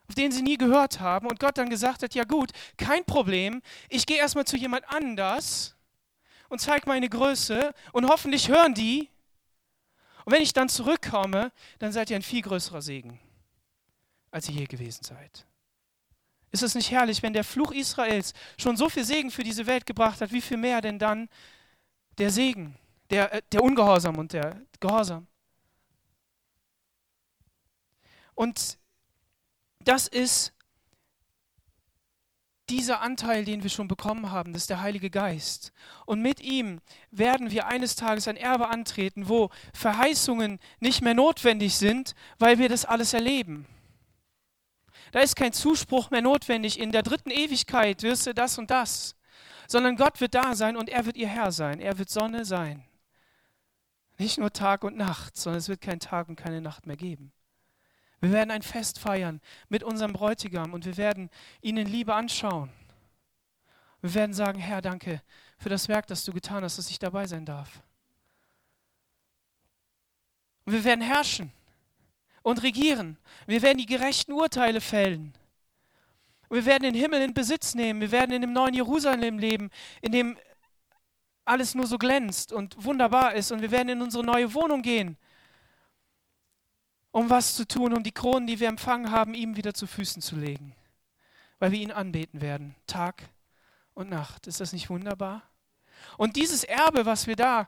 auf 0.09 0.15
den 0.15 0.33
sie 0.33 0.41
nie 0.41 0.57
gehört 0.57 0.99
haben 0.99 1.27
und 1.27 1.39
Gott 1.39 1.57
dann 1.57 1.69
gesagt 1.69 2.03
hat, 2.03 2.13
ja 2.13 2.25
gut, 2.25 2.51
kein 2.75 3.05
Problem, 3.05 3.61
ich 3.87 4.05
gehe 4.05 4.17
erstmal 4.17 4.43
zu 4.43 4.57
jemand 4.57 4.83
anders 4.89 5.77
und 6.49 6.59
zeige 6.59 6.89
meine 6.89 7.07
Größe 7.07 7.73
und 7.93 8.09
hoffentlich 8.09 8.49
hören 8.49 8.73
die 8.73 9.07
und 10.29 10.35
wenn 10.35 10.43
ich 10.43 10.53
dann 10.53 10.69
zurückkomme, 10.69 11.51
dann 11.79 11.91
seid 11.91 12.11
ihr 12.11 12.15
ein 12.15 12.21
viel 12.21 12.43
größerer 12.43 12.83
Segen, 12.83 13.19
als 14.29 14.47
ihr 14.47 14.53
je 14.53 14.65
gewesen 14.65 15.03
seid. 15.03 15.47
Ist 16.51 16.61
es 16.61 16.75
nicht 16.75 16.91
herrlich, 16.91 17.23
wenn 17.23 17.33
der 17.33 17.43
Fluch 17.43 17.71
Israels 17.71 18.35
schon 18.55 18.77
so 18.77 18.89
viel 18.89 19.03
Segen 19.03 19.31
für 19.31 19.41
diese 19.41 19.65
Welt 19.65 19.87
gebracht 19.87 20.21
hat, 20.21 20.31
wie 20.31 20.41
viel 20.41 20.57
mehr 20.57 20.81
denn 20.81 20.99
dann 20.99 21.29
der 22.19 22.29
Segen, 22.29 22.77
der, 23.09 23.33
äh, 23.33 23.41
der 23.51 23.63
Ungehorsam 23.63 24.19
und 24.19 24.31
der 24.31 24.61
Gehorsam? 24.79 25.25
Und 28.35 28.77
das 29.79 30.07
ist 30.07 30.53
dieser 32.69 33.01
Anteil, 33.01 33.45
den 33.45 33.63
wir 33.63 33.69
schon 33.69 33.87
bekommen 33.87 34.31
haben, 34.31 34.53
das 34.53 34.63
ist 34.63 34.69
der 34.69 34.81
Heilige 34.81 35.09
Geist. 35.09 35.73
Und 36.05 36.21
mit 36.21 36.39
ihm 36.39 36.79
werden 37.11 37.51
wir 37.51 37.67
eines 37.67 37.95
Tages 37.95 38.27
ein 38.27 38.37
Erbe 38.37 38.67
antreten, 38.67 39.27
wo 39.27 39.49
Verheißungen 39.73 40.59
nicht 40.79 41.01
mehr 41.01 41.13
notwendig 41.13 41.75
sind, 41.75 42.15
weil 42.37 42.59
wir 42.59 42.69
das 42.69 42.85
alles 42.85 43.13
erleben. 43.13 43.65
Da 45.11 45.19
ist 45.19 45.35
kein 45.35 45.53
Zuspruch 45.53 46.11
mehr 46.11 46.21
notwendig, 46.21 46.79
in 46.79 46.91
der 46.91 47.03
dritten 47.03 47.31
Ewigkeit 47.31 48.03
wirst 48.03 48.27
du 48.27 48.33
das 48.33 48.57
und 48.57 48.69
das, 48.69 49.15
sondern 49.67 49.95
Gott 49.95 50.21
wird 50.21 50.35
da 50.35 50.55
sein 50.55 50.77
und 50.77 50.89
er 50.89 51.05
wird 51.05 51.17
ihr 51.17 51.27
Herr 51.27 51.51
sein, 51.51 51.79
er 51.79 51.97
wird 51.97 52.09
Sonne 52.09 52.45
sein. 52.45 52.83
Nicht 54.17 54.37
nur 54.37 54.51
Tag 54.51 54.83
und 54.83 54.97
Nacht, 54.97 55.37
sondern 55.37 55.59
es 55.59 55.69
wird 55.69 55.81
kein 55.81 55.99
Tag 55.99 56.29
und 56.29 56.35
keine 56.35 56.61
Nacht 56.61 56.85
mehr 56.85 56.97
geben. 56.97 57.31
Wir 58.21 58.31
werden 58.31 58.51
ein 58.51 58.61
Fest 58.61 58.99
feiern 58.99 59.39
mit 59.69 59.83
unserem 59.83 60.13
Bräutigam 60.13 60.73
und 60.73 60.85
wir 60.85 60.97
werden 60.97 61.29
ihn 61.61 61.77
in 61.77 61.87
Liebe 61.87 62.13
anschauen. 62.13 62.69
Wir 64.01 64.13
werden 64.13 64.33
sagen, 64.33 64.59
Herr, 64.59 64.81
danke 64.81 65.21
für 65.57 65.69
das 65.69 65.87
Werk, 65.87 66.07
das 66.07 66.23
du 66.23 66.33
getan 66.33 66.63
hast, 66.63 66.77
dass 66.77 66.89
ich 66.89 66.99
dabei 66.99 67.27
sein 67.27 67.45
darf. 67.45 67.81
Und 70.65 70.73
wir 70.73 70.83
werden 70.83 71.01
herrschen 71.01 71.51
und 72.43 72.61
regieren. 72.63 73.17
Wir 73.47 73.61
werden 73.61 73.77
die 73.77 73.85
gerechten 73.85 74.33
Urteile 74.33 74.81
fällen. 74.81 75.33
Wir 76.49 76.65
werden 76.65 76.83
den 76.83 76.95
Himmel 76.95 77.21
in 77.21 77.33
Besitz 77.33 77.75
nehmen. 77.75 78.01
Wir 78.01 78.11
werden 78.11 78.31
in 78.31 78.41
dem 78.41 78.53
neuen 78.53 78.73
Jerusalem 78.73 79.37
leben, 79.37 79.69
in 80.01 80.11
dem 80.11 80.37
alles 81.45 81.75
nur 81.75 81.87
so 81.87 81.97
glänzt 81.97 82.51
und 82.53 82.83
wunderbar 82.83 83.33
ist. 83.33 83.51
Und 83.51 83.61
wir 83.61 83.71
werden 83.71 83.89
in 83.89 84.01
unsere 84.01 84.23
neue 84.23 84.53
Wohnung 84.53 84.81
gehen 84.81 85.17
um 87.11 87.29
was 87.29 87.55
zu 87.55 87.67
tun, 87.67 87.93
um 87.93 88.03
die 88.03 88.11
Kronen, 88.11 88.47
die 88.47 88.59
wir 88.59 88.67
empfangen 88.67 89.11
haben, 89.11 89.33
ihm 89.33 89.55
wieder 89.55 89.73
zu 89.73 89.87
Füßen 89.87 90.21
zu 90.21 90.35
legen, 90.35 90.75
weil 91.59 91.71
wir 91.71 91.79
ihn 91.79 91.91
anbeten 91.91 92.41
werden, 92.41 92.75
Tag 92.87 93.23
und 93.93 94.09
Nacht. 94.09 94.47
Ist 94.47 94.61
das 94.61 94.73
nicht 94.73 94.89
wunderbar? 94.89 95.43
Und 96.17 96.35
dieses 96.35 96.63
Erbe, 96.63 97.05
was 97.05 97.27
wir 97.27 97.35
da 97.35 97.67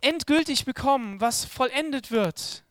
endgültig 0.00 0.64
bekommen, 0.64 1.20
was 1.20 1.44
vollendet 1.44 2.10
wird, 2.10 2.64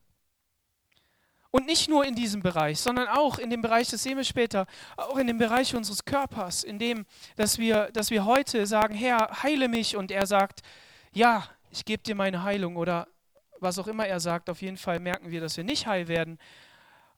und 1.56 1.68
nicht 1.68 1.88
nur 1.88 2.04
in 2.04 2.16
diesem 2.16 2.42
Bereich, 2.44 2.82
sondern 2.82 3.08
auch 3.08 3.40
in 3.40 3.50
dem 3.50 3.62
Bereich, 3.62 3.90
das 3.90 4.04
sehen 4.04 4.18
wir 4.18 4.26
später, 4.26 4.66
auch 4.98 5.16
in 5.16 5.26
dem 5.26 5.38
Bereich 5.38 5.74
unseres 5.74 6.04
Körpers, 6.04 6.66
in 6.66 6.80
dem, 6.80 7.06
dass 7.38 7.58
wir, 7.58 7.92
dass 7.94 8.10
wir 8.10 8.26
heute 8.26 8.68
sagen, 8.68 8.94
Herr, 8.94 9.42
heile 9.42 9.70
mich. 9.70 9.96
Und 9.96 10.12
er 10.12 10.28
sagt, 10.28 10.64
ja, 11.14 11.48
ich 11.72 11.86
gebe 11.86 12.04
dir 12.04 12.14
meine 12.14 12.44
Heilung 12.44 12.76
oder 12.76 13.08
was 13.60 13.80
auch 13.80 13.88
immer 13.88 14.08
er 14.08 14.20
sagt, 14.20 14.50
auf 14.50 14.62
jeden 14.62 14.78
Fall 14.78 15.00
merken 15.00 15.32
wir, 15.32 15.42
dass 15.42 15.58
wir 15.58 15.64
nicht 15.64 15.88
heil 15.88 16.08
werden. 16.08 16.40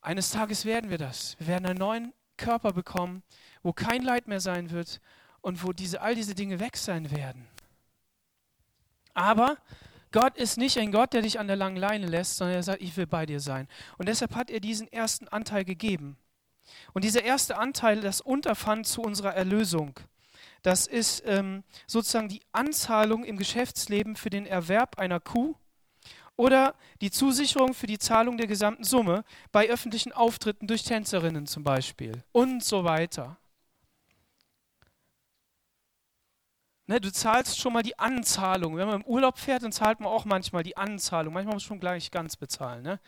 Eines 0.01 0.31
Tages 0.31 0.65
werden 0.65 0.89
wir 0.89 0.97
das. 0.97 1.35
Wir 1.39 1.47
werden 1.47 1.65
einen 1.65 1.79
neuen 1.79 2.13
Körper 2.37 2.71
bekommen, 2.73 3.23
wo 3.63 3.73
kein 3.73 4.03
Leid 4.03 4.27
mehr 4.27 4.39
sein 4.39 4.71
wird 4.71 5.01
und 5.41 5.63
wo 5.63 5.73
diese, 5.73 6.01
all 6.01 6.15
diese 6.15 6.35
Dinge 6.35 6.59
weg 6.59 6.77
sein 6.77 7.11
werden. 7.11 7.47
Aber 9.13 9.57
Gott 10.11 10.37
ist 10.37 10.57
nicht 10.57 10.77
ein 10.77 10.91
Gott, 10.91 11.13
der 11.13 11.23
dich 11.23 11.39
an 11.39 11.47
der 11.47 11.55
langen 11.55 11.77
Leine 11.77 12.07
lässt, 12.07 12.37
sondern 12.37 12.55
er 12.55 12.63
sagt, 12.63 12.81
ich 12.81 12.95
will 12.95 13.07
bei 13.07 13.25
dir 13.25 13.39
sein. 13.39 13.67
Und 13.97 14.07
deshalb 14.07 14.35
hat 14.35 14.49
er 14.49 14.59
diesen 14.59 14.91
ersten 14.91 15.27
Anteil 15.27 15.65
gegeben. 15.65 16.17
Und 16.93 17.03
dieser 17.03 17.23
erste 17.23 17.57
Anteil, 17.57 18.01
das 18.01 18.21
Unterpfand 18.21 18.87
zu 18.87 19.01
unserer 19.01 19.33
Erlösung, 19.33 19.99
das 20.61 20.87
ist 20.87 21.23
ähm, 21.25 21.63
sozusagen 21.87 22.29
die 22.29 22.41
Anzahlung 22.51 23.23
im 23.23 23.37
Geschäftsleben 23.37 24.15
für 24.15 24.29
den 24.29 24.45
Erwerb 24.45 24.97
einer 24.97 25.19
Kuh 25.19 25.55
oder 26.37 26.75
die 27.01 27.11
Zusicherung 27.11 27.73
für 27.73 27.87
die 27.87 27.99
Zahlung 27.99 28.37
der 28.37 28.47
gesamten 28.47 28.83
Summe 28.83 29.25
bei 29.51 29.69
öffentlichen 29.69 30.13
Auftritten 30.13 30.67
durch 30.67 30.83
Tänzerinnen 30.83 31.47
zum 31.47 31.63
Beispiel 31.63 32.23
und 32.31 32.63
so 32.63 32.83
weiter. 32.85 33.37
Ne, 36.85 37.01
du 37.01 37.11
zahlst 37.11 37.59
schon 37.59 37.73
mal 37.73 37.83
die 37.83 37.99
Anzahlung. 37.99 38.77
Wenn 38.77 38.87
man 38.87 39.01
im 39.01 39.07
Urlaub 39.07 39.37
fährt, 39.37 39.61
dann 39.63 39.73
zahlt 39.73 39.99
man 39.99 40.09
auch 40.09 40.23
manchmal 40.23 40.63
die 40.63 40.77
Anzahlung. 40.77 41.33
Manchmal 41.33 41.55
muss 41.55 41.63
man 41.63 41.67
schon 41.67 41.79
gleich 41.81 42.11
ganz 42.11 42.37
bezahlen. 42.37 42.81
Ne? 42.81 43.01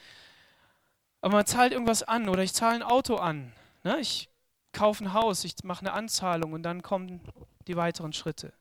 Aber 1.22 1.38
man 1.38 1.46
zahlt 1.46 1.72
irgendwas 1.72 2.04
an 2.04 2.28
oder 2.28 2.44
ich 2.44 2.54
zahle 2.54 2.76
ein 2.76 2.84
Auto 2.84 3.16
an. 3.16 3.54
Ne? 3.86 3.98
Ich 4.02 4.30
kaufe 4.74 5.06
ein 5.06 5.14
Haus, 5.14 5.46
ich 5.46 5.56
mache 5.64 5.82
eine 5.82 5.94
Anzahlung 5.94 6.52
und 6.52 6.64
dann 6.64 6.84
kommen 6.84 7.22
die 7.68 7.78
weiteren 7.78 8.12
Schritte. 8.12 8.54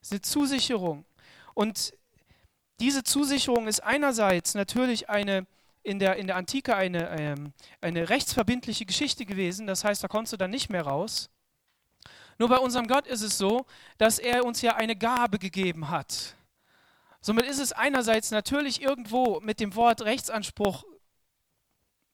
Das 0.00 0.08
ist 0.08 0.12
eine 0.12 0.22
Zusicherung. 0.22 1.04
Und 1.54 1.94
diese 2.82 3.04
Zusicherung 3.04 3.68
ist 3.68 3.80
einerseits 3.80 4.54
natürlich 4.54 5.08
eine 5.08 5.46
in 5.84 5.98
der, 5.98 6.16
in 6.16 6.26
der 6.26 6.36
Antike 6.36 6.76
eine, 6.76 7.10
ähm, 7.10 7.52
eine 7.80 8.08
rechtsverbindliche 8.08 8.86
Geschichte 8.86 9.24
gewesen, 9.24 9.66
das 9.66 9.84
heißt, 9.84 10.02
da 10.02 10.08
kommst 10.08 10.32
du 10.32 10.36
dann 10.36 10.50
nicht 10.50 10.70
mehr 10.70 10.82
raus. 10.82 11.28
Nur 12.38 12.48
bei 12.48 12.58
unserem 12.58 12.86
Gott 12.86 13.06
ist 13.06 13.22
es 13.22 13.38
so, 13.38 13.66
dass 13.98 14.18
er 14.18 14.44
uns 14.44 14.62
ja 14.62 14.76
eine 14.76 14.96
Gabe 14.96 15.38
gegeben 15.38 15.90
hat. 15.90 16.36
Somit 17.20 17.46
ist 17.46 17.58
es 17.58 17.72
einerseits 17.72 18.30
natürlich 18.30 18.80
irgendwo 18.80 19.40
mit 19.40 19.60
dem 19.60 19.74
Wort 19.74 20.02
Rechtsanspruch 20.02 20.84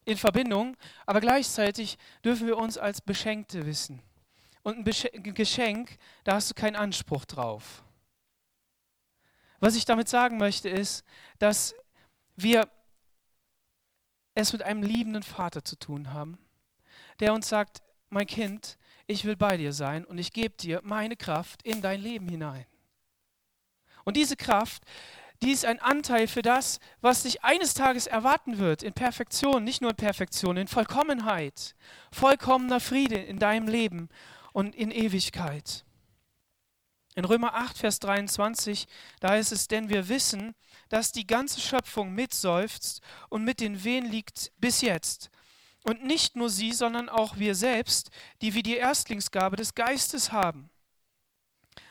in 0.04 0.16
Verbindung, 0.16 0.76
aber 1.06 1.20
gleichzeitig 1.20 1.98
dürfen 2.24 2.46
wir 2.46 2.56
uns 2.56 2.78
als 2.78 3.00
Beschenkte 3.00 3.66
wissen. 3.66 4.02
Und 4.62 4.86
ein 4.86 5.34
Geschenk, 5.34 5.96
da 6.24 6.34
hast 6.34 6.50
du 6.50 6.54
keinen 6.54 6.76
Anspruch 6.76 7.24
drauf. 7.24 7.82
Was 9.60 9.76
ich 9.76 9.84
damit 9.84 10.08
sagen 10.08 10.38
möchte, 10.38 10.68
ist, 10.68 11.04
dass 11.38 11.74
wir 12.36 12.68
es 14.34 14.52
mit 14.52 14.62
einem 14.62 14.82
liebenden 14.82 15.22
Vater 15.22 15.64
zu 15.64 15.76
tun 15.76 16.12
haben, 16.12 16.38
der 17.20 17.34
uns 17.34 17.48
sagt, 17.48 17.82
mein 18.08 18.26
Kind, 18.26 18.78
ich 19.06 19.24
will 19.24 19.36
bei 19.36 19.56
dir 19.56 19.72
sein 19.72 20.04
und 20.04 20.18
ich 20.18 20.32
gebe 20.32 20.54
dir 20.56 20.80
meine 20.84 21.16
Kraft 21.16 21.62
in 21.62 21.82
dein 21.82 22.00
Leben 22.00 22.28
hinein. 22.28 22.66
Und 24.04 24.16
diese 24.16 24.36
Kraft, 24.36 24.84
die 25.42 25.50
ist 25.50 25.64
ein 25.64 25.80
Anteil 25.80 26.26
für 26.28 26.42
das, 26.42 26.78
was 27.00 27.22
dich 27.22 27.44
eines 27.44 27.74
Tages 27.74 28.06
erwarten 28.06 28.58
wird, 28.58 28.82
in 28.82 28.92
Perfektion, 28.92 29.64
nicht 29.64 29.82
nur 29.82 29.90
in 29.90 29.96
Perfektion, 29.96 30.56
in 30.56 30.68
Vollkommenheit, 30.68 31.74
vollkommener 32.12 32.80
Friede 32.80 33.16
in 33.16 33.38
deinem 33.38 33.68
Leben 33.68 34.08
und 34.52 34.74
in 34.74 34.90
Ewigkeit. 34.90 35.84
In 37.18 37.24
Römer 37.24 37.54
8, 37.54 37.76
Vers 37.76 37.98
23, 37.98 38.86
da 39.18 39.34
ist 39.34 39.50
es, 39.50 39.66
denn 39.66 39.88
wir 39.88 40.08
wissen, 40.08 40.54
dass 40.88 41.10
die 41.10 41.26
ganze 41.26 41.60
Schöpfung 41.60 42.14
mitseufzt 42.14 43.00
und 43.28 43.42
mit 43.42 43.58
den 43.58 43.82
Wehen 43.82 44.08
liegt 44.08 44.52
bis 44.58 44.82
jetzt. 44.82 45.28
Und 45.82 46.04
nicht 46.04 46.36
nur 46.36 46.48
sie, 46.48 46.72
sondern 46.72 47.08
auch 47.08 47.36
wir 47.36 47.56
selbst, 47.56 48.10
die 48.40 48.54
wir 48.54 48.62
die 48.62 48.76
Erstlingsgabe 48.76 49.56
des 49.56 49.74
Geistes 49.74 50.30
haben. 50.30 50.70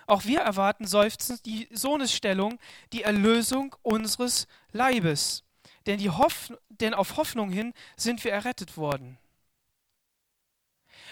Auch 0.05 0.23
wir 0.23 0.39
erwarten 0.39 0.87
seufzend 0.87 1.45
die 1.45 1.67
Sohnesstellung, 1.73 2.57
die 2.93 3.03
Erlösung 3.03 3.75
unseres 3.81 4.47
Leibes. 4.71 5.43
Denn, 5.87 5.99
die 5.99 6.09
Hoff 6.09 6.53
denn 6.69 6.93
auf 6.93 7.17
Hoffnung 7.17 7.51
hin 7.51 7.73
sind 7.97 8.23
wir 8.23 8.31
errettet 8.31 8.77
worden. 8.77 9.17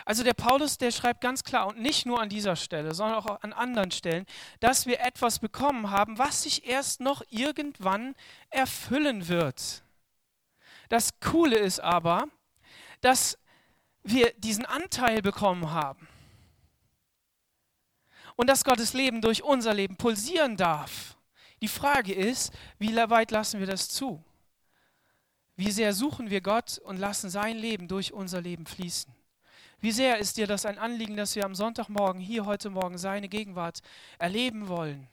Also 0.06 0.24
der 0.24 0.36
Paulus, 0.36 0.78
der 0.78 0.92
schreibt 0.92 1.22
ganz 1.22 1.44
klar 1.44 1.66
und 1.66 1.80
nicht 1.80 2.06
nur 2.06 2.22
an 2.22 2.30
dieser 2.30 2.56
Stelle, 2.56 2.94
sondern 2.94 3.18
auch 3.18 3.42
an 3.42 3.54
anderen 3.54 3.90
Stellen, 3.90 4.28
dass 4.60 4.86
wir 4.86 5.00
etwas 5.00 5.40
bekommen 5.40 5.90
haben, 5.90 6.20
was 6.20 6.44
sich 6.44 6.68
erst 6.68 7.02
noch 7.02 7.24
irgendwann 7.30 8.14
erfüllen 8.52 9.28
wird. 9.28 9.84
Das 10.90 11.20
Coole 11.20 11.58
ist 11.58 11.80
aber, 11.80 12.28
dass 13.02 13.40
wir 14.04 14.32
diesen 14.38 14.66
Anteil 14.66 15.24
bekommen 15.24 15.72
haben 15.72 16.08
und 18.36 18.48
dass 18.48 18.64
Gottes 18.64 18.94
Leben 18.94 19.22
durch 19.22 19.42
unser 19.42 19.74
Leben 19.74 19.98
pulsieren 19.98 20.56
darf. 20.56 21.18
Die 21.62 21.68
Frage 21.68 22.14
ist, 22.14 22.54
wie 22.78 22.96
weit 22.96 23.32
lassen 23.32 23.60
wir 23.60 23.66
das 23.66 23.90
zu? 23.90 24.24
Wie 25.56 25.72
sehr 25.72 25.94
suchen 25.94 26.30
wir 26.30 26.42
Gott 26.42 26.78
und 26.78 26.98
lassen 26.98 27.32
sein 27.32 27.58
Leben 27.58 27.88
durch 27.88 28.14
unser 28.14 28.42
Leben 28.42 28.68
fließen? 28.68 29.15
Wie 29.80 29.92
sehr 29.92 30.18
ist 30.18 30.38
dir 30.38 30.48
das 30.48 30.66
ein 30.66 30.78
Anliegen, 30.78 31.18
dass 31.18 31.36
wir 31.36 31.46
am 31.46 31.56
Sonntagmorgen 31.56 32.22
hier 32.22 32.46
heute 32.46 32.70
Morgen 32.70 32.98
seine 32.98 33.30
Gegenwart 33.30 33.80
erleben 34.18 34.68
wollen? 34.68 35.08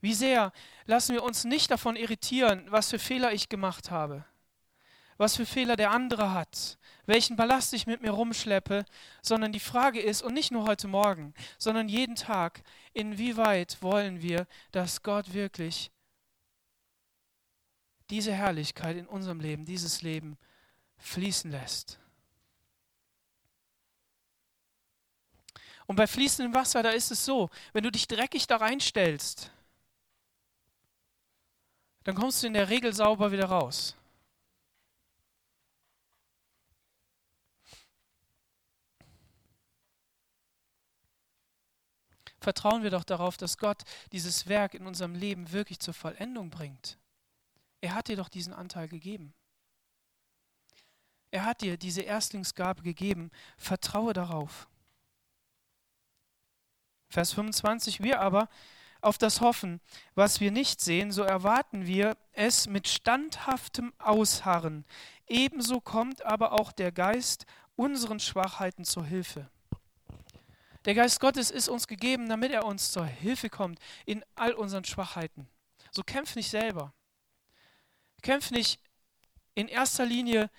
Wie 0.00 0.14
sehr 0.14 0.52
lassen 0.84 1.14
wir 1.14 1.24
uns 1.24 1.44
nicht 1.44 1.70
davon 1.70 1.96
irritieren, 1.96 2.64
was 2.68 2.90
für 2.90 2.98
Fehler 2.98 3.32
ich 3.32 3.48
gemacht 3.48 3.90
habe, 3.90 4.24
was 5.16 5.34
für 5.36 5.46
Fehler 5.46 5.74
der 5.74 5.90
andere 5.90 6.32
hat, 6.32 6.78
welchen 7.06 7.34
Ballast 7.34 7.72
ich 7.72 7.86
mit 7.86 8.02
mir 8.02 8.10
rumschleppe, 8.10 8.84
sondern 9.22 9.50
die 9.52 9.58
Frage 9.58 10.00
ist, 10.00 10.22
und 10.22 10.34
nicht 10.34 10.52
nur 10.52 10.66
heute 10.66 10.86
Morgen, 10.86 11.34
sondern 11.58 11.88
jeden 11.88 12.14
Tag, 12.14 12.62
inwieweit 12.92 13.82
wollen 13.82 14.22
wir, 14.22 14.46
dass 14.70 15.02
Gott 15.02 15.32
wirklich 15.32 15.90
diese 18.10 18.32
Herrlichkeit 18.32 18.96
in 18.96 19.06
unserem 19.06 19.40
Leben, 19.40 19.64
dieses 19.64 20.02
Leben 20.02 20.36
fließen 20.98 21.50
lässt. 21.50 21.98
Und 25.86 25.96
bei 25.96 26.06
fließendem 26.06 26.54
Wasser, 26.54 26.82
da 26.82 26.90
ist 26.90 27.10
es 27.10 27.24
so, 27.24 27.48
wenn 27.72 27.84
du 27.84 27.92
dich 27.92 28.08
dreckig 28.08 28.46
da 28.46 28.56
reinstellst, 28.56 29.50
dann 32.04 32.14
kommst 32.14 32.42
du 32.42 32.46
in 32.46 32.54
der 32.54 32.68
Regel 32.68 32.92
sauber 32.92 33.32
wieder 33.32 33.46
raus. 33.46 33.96
Vertrauen 42.40 42.84
wir 42.84 42.90
doch 42.90 43.02
darauf, 43.02 43.36
dass 43.36 43.58
Gott 43.58 43.82
dieses 44.12 44.46
Werk 44.46 44.74
in 44.74 44.86
unserem 44.86 45.16
Leben 45.16 45.50
wirklich 45.50 45.80
zur 45.80 45.94
Vollendung 45.94 46.48
bringt. 46.48 46.96
Er 47.80 47.94
hat 47.94 48.06
dir 48.06 48.16
doch 48.16 48.28
diesen 48.28 48.52
Anteil 48.52 48.86
gegeben. 48.86 49.34
Er 51.30 51.44
hat 51.44 51.60
dir 51.60 51.76
diese 51.76 52.02
Erstlingsgabe 52.02 52.82
gegeben. 52.82 53.30
Vertraue 53.56 54.12
darauf. 54.12 54.68
Vers 57.08 57.32
25. 57.32 58.02
Wir 58.02 58.20
aber 58.20 58.48
auf 59.00 59.18
das 59.18 59.40
hoffen, 59.40 59.80
was 60.14 60.40
wir 60.40 60.50
nicht 60.50 60.80
sehen, 60.80 61.12
so 61.12 61.22
erwarten 61.22 61.86
wir 61.86 62.16
es 62.32 62.66
mit 62.66 62.88
standhaftem 62.88 63.92
Ausharren. 63.98 64.84
Ebenso 65.26 65.80
kommt 65.80 66.24
aber 66.24 66.52
auch 66.52 66.72
der 66.72 66.92
Geist 66.92 67.46
unseren 67.76 68.18
Schwachheiten 68.20 68.84
zur 68.84 69.04
Hilfe. 69.04 69.48
Der 70.86 70.94
Geist 70.94 71.20
Gottes 71.20 71.50
ist 71.50 71.68
uns 71.68 71.88
gegeben, 71.88 72.28
damit 72.28 72.52
er 72.52 72.64
uns 72.64 72.92
zur 72.92 73.04
Hilfe 73.04 73.50
kommt 73.50 73.78
in 74.06 74.24
all 74.34 74.52
unseren 74.52 74.84
Schwachheiten. 74.84 75.48
So 75.90 76.02
kämpf 76.02 76.36
nicht 76.36 76.50
selber. 76.50 76.92
Kämpf 78.22 78.50
nicht 78.50 78.80
in 79.54 79.68
erster 79.68 80.06
Linie 80.06 80.50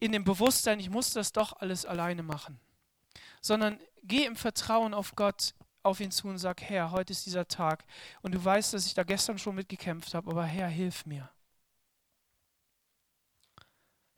in 0.00 0.12
dem 0.12 0.24
Bewusstsein, 0.24 0.80
ich 0.80 0.90
muss 0.90 1.12
das 1.12 1.32
doch 1.32 1.52
alles 1.60 1.86
alleine 1.86 2.22
machen, 2.22 2.58
sondern 3.40 3.78
geh 4.02 4.24
im 4.24 4.34
Vertrauen 4.34 4.94
auf 4.94 5.14
Gott 5.14 5.54
auf 5.82 6.00
ihn 6.00 6.10
zu 6.10 6.28
und 6.28 6.38
sag, 6.38 6.60
Herr, 6.62 6.90
heute 6.90 7.12
ist 7.12 7.24
dieser 7.26 7.46
Tag 7.46 7.84
und 8.22 8.32
du 8.34 8.44
weißt, 8.44 8.74
dass 8.74 8.86
ich 8.86 8.94
da 8.94 9.02
gestern 9.02 9.38
schon 9.38 9.54
mitgekämpft 9.54 10.12
habe, 10.14 10.30
aber 10.30 10.44
Herr, 10.44 10.68
hilf 10.68 11.06
mir. 11.06 11.30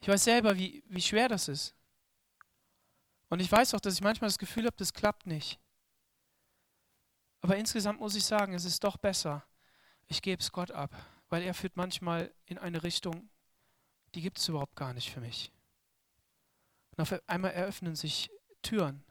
Ich 0.00 0.08
weiß 0.08 0.24
selber, 0.24 0.56
wie, 0.56 0.82
wie 0.88 1.00
schwer 1.00 1.28
das 1.28 1.46
ist. 1.46 1.76
Und 3.28 3.40
ich 3.40 3.50
weiß 3.50 3.74
auch, 3.74 3.80
dass 3.80 3.94
ich 3.94 4.00
manchmal 4.00 4.28
das 4.28 4.38
Gefühl 4.38 4.66
habe, 4.66 4.76
das 4.76 4.92
klappt 4.92 5.26
nicht. 5.26 5.60
Aber 7.40 7.56
insgesamt 7.56 8.00
muss 8.00 8.16
ich 8.16 8.24
sagen, 8.24 8.54
es 8.54 8.64
ist 8.64 8.82
doch 8.82 8.96
besser. 8.96 9.44
Ich 10.06 10.20
gebe 10.20 10.42
es 10.42 10.50
Gott 10.50 10.70
ab, 10.72 10.94
weil 11.28 11.42
er 11.42 11.54
führt 11.54 11.76
manchmal 11.76 12.32
in 12.46 12.58
eine 12.58 12.82
Richtung, 12.82 13.30
die 14.14 14.20
gibt 14.20 14.38
es 14.38 14.48
überhaupt 14.48 14.76
gar 14.76 14.92
nicht 14.92 15.10
für 15.10 15.20
mich. 15.20 15.52
Und 16.96 17.02
auf 17.02 17.22
einmal 17.26 17.52
eröffnen 17.52 17.96
sich 17.96 18.30
Türen. 18.62 19.02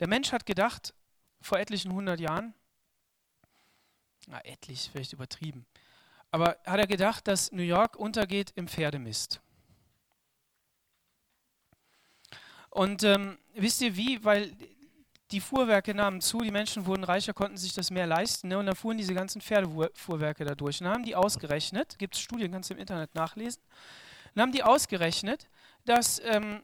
Der 0.00 0.08
Mensch 0.08 0.32
hat 0.32 0.44
gedacht, 0.44 0.94
vor 1.40 1.58
etlichen 1.58 1.92
hundert 1.92 2.20
Jahren, 2.20 2.54
na, 4.26 4.44
etlich, 4.44 4.90
vielleicht 4.90 5.12
übertrieben, 5.12 5.66
aber 6.30 6.58
hat 6.66 6.80
er 6.80 6.86
gedacht, 6.86 7.26
dass 7.28 7.52
New 7.52 7.62
York 7.62 7.96
untergeht 7.96 8.52
im 8.56 8.68
Pferdemist. 8.68 9.40
Und 12.68 13.04
ähm, 13.04 13.38
wisst 13.54 13.80
ihr 13.80 13.96
wie? 13.96 14.22
Weil 14.22 14.54
die 15.32 15.40
Fuhrwerke 15.40 15.92
nahmen 15.94 16.20
zu, 16.20 16.38
die 16.38 16.50
Menschen 16.50 16.86
wurden 16.86 17.04
reicher, 17.04 17.34
konnten 17.34 17.56
sich 17.56 17.74
das 17.74 17.90
mehr 17.90 18.06
leisten. 18.06 18.48
Ne? 18.48 18.58
Und 18.58 18.66
dann 18.66 18.76
fuhren 18.76 18.96
diese 18.96 19.14
ganzen 19.14 19.40
Pferdefuhrwerke 19.40 20.44
da 20.44 20.54
durch. 20.54 20.80
Und 20.80 20.84
dann 20.84 20.94
haben 20.94 21.04
die 21.04 21.16
ausgerechnet, 21.16 21.98
gibt 21.98 22.14
es 22.14 22.20
Studien, 22.20 22.52
kannst 22.52 22.70
du 22.70 22.74
im 22.74 22.80
Internet 22.80 23.14
nachlesen, 23.14 23.62
dann 24.34 24.42
haben 24.42 24.52
die 24.52 24.62
ausgerechnet, 24.62 25.48
dass 25.84 26.20
ähm, 26.24 26.62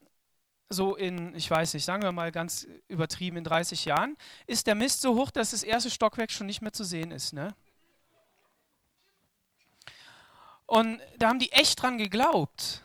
so 0.69 0.95
in, 0.95 1.35
ich 1.35 1.51
weiß 1.51 1.75
nicht, 1.75 1.85
sagen 1.85 2.03
wir 2.03 2.13
mal 2.13 2.31
ganz 2.31 2.67
übertrieben, 2.87 3.39
in 3.39 3.45
30 3.45 3.85
Jahren, 3.85 4.17
ist 4.47 4.67
der 4.67 4.75
Mist 4.75 5.01
so 5.01 5.17
hoch, 5.17 5.31
dass 5.31 5.51
das 5.51 5.65
erste 5.65 5.91
Stockwerk 5.91 6.31
schon 6.31 6.47
nicht 6.47 6.63
mehr 6.63 6.73
zu 6.73 6.85
sehen 6.85 7.11
ist. 7.11 7.33
Ne? 7.33 7.55
Und 10.67 11.01
da 11.19 11.29
haben 11.29 11.41
die 11.41 11.51
echt 11.53 11.83
dran 11.83 11.99
geglaubt. 11.99 12.81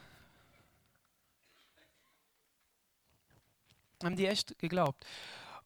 Haben 4.03 4.15
die 4.15 4.25
echt 4.25 4.57
geglaubt 4.59 5.05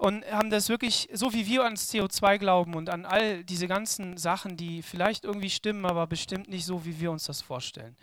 und 0.02 0.26
haben 0.32 0.50
das 0.50 0.68
wirklich, 0.68 1.10
so 1.14 1.32
wie 1.32 1.46
wir 1.46 1.64
ans 1.64 1.94
CO2 1.94 2.40
glauben 2.40 2.74
und 2.74 2.90
an 2.90 3.06
all 3.06 3.44
diese 3.44 3.68
ganzen 3.68 4.18
Sachen, 4.18 4.58
die 4.58 4.82
vielleicht 4.82 5.26
irgendwie 5.26 5.52
stimmen, 5.52 5.86
aber 5.86 6.08
bestimmt 6.08 6.48
nicht 6.50 6.66
so, 6.66 6.84
wie 6.86 7.00
wir 7.00 7.12
uns 7.12 7.26
das 7.26 7.44
vorstellen. 7.44 7.96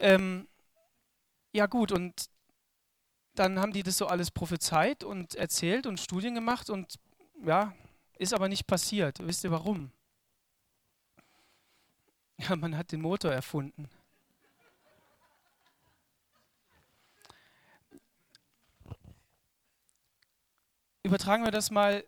Ähm, 0.00 0.48
ja 1.52 1.66
gut, 1.66 1.92
und 1.92 2.28
dann 3.36 3.60
haben 3.60 3.72
die 3.72 3.84
das 3.84 3.98
so 3.98 4.08
alles 4.08 4.32
prophezeit 4.32 5.04
und 5.04 5.36
erzählt 5.36 5.86
und 5.86 6.00
Studien 6.00 6.34
gemacht 6.34 6.70
und 6.70 6.96
ja, 7.44 7.72
ist 8.18 8.34
aber 8.34 8.48
nicht 8.48 8.66
passiert. 8.66 9.24
Wisst 9.24 9.44
ihr 9.44 9.52
warum? 9.52 9.92
Ja, 12.38 12.56
man 12.56 12.76
hat 12.76 12.92
den 12.92 13.00
Motor 13.00 13.32
erfunden. 13.32 13.88
Übertragen 21.06 21.44
wir 21.44 21.52
das 21.52 21.70
mal 21.70 22.04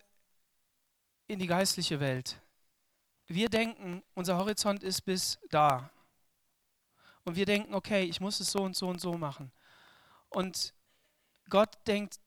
in 1.28 1.38
die 1.38 1.46
geistliche 1.46 2.00
Welt. 2.00 2.40
Wir 3.28 3.48
denken, 3.48 4.02
unser 4.14 4.36
Horizont 4.36 4.82
ist 4.82 5.02
bis 5.02 5.38
da. 5.50 5.88
Und 7.22 7.36
wir 7.36 7.46
denken, 7.46 7.74
okay, 7.74 8.02
ich 8.02 8.20
muss 8.20 8.40
es 8.40 8.50
so 8.50 8.58
und 8.58 8.74
so 8.74 8.88
und 8.88 9.00
so 9.00 9.12
machen. 9.12 9.52
Und 10.30 10.74
Gott 11.48 11.78
denkt, 11.86 12.18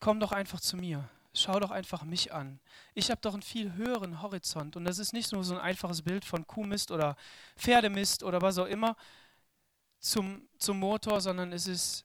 komm 0.00 0.18
doch 0.18 0.32
einfach 0.32 0.58
zu 0.58 0.76
mir. 0.76 1.08
Schau 1.34 1.60
doch 1.60 1.70
einfach 1.70 2.02
mich 2.02 2.32
an. 2.32 2.58
Ich 2.94 3.12
habe 3.12 3.20
doch 3.20 3.34
einen 3.34 3.42
viel 3.42 3.74
höheren 3.74 4.20
Horizont. 4.20 4.74
Und 4.74 4.86
das 4.86 4.98
ist 4.98 5.12
nicht 5.12 5.30
nur 5.30 5.44
so 5.44 5.54
ein 5.54 5.60
einfaches 5.60 6.02
Bild 6.02 6.24
von 6.24 6.44
Kuhmist 6.48 6.90
oder 6.90 7.14
Pferdemist 7.56 8.24
oder 8.24 8.42
was 8.42 8.58
auch 8.58 8.66
immer 8.66 8.96
zum, 10.00 10.48
zum 10.58 10.80
Motor, 10.80 11.20
sondern 11.20 11.52
es 11.52 11.68
ist, 11.68 12.04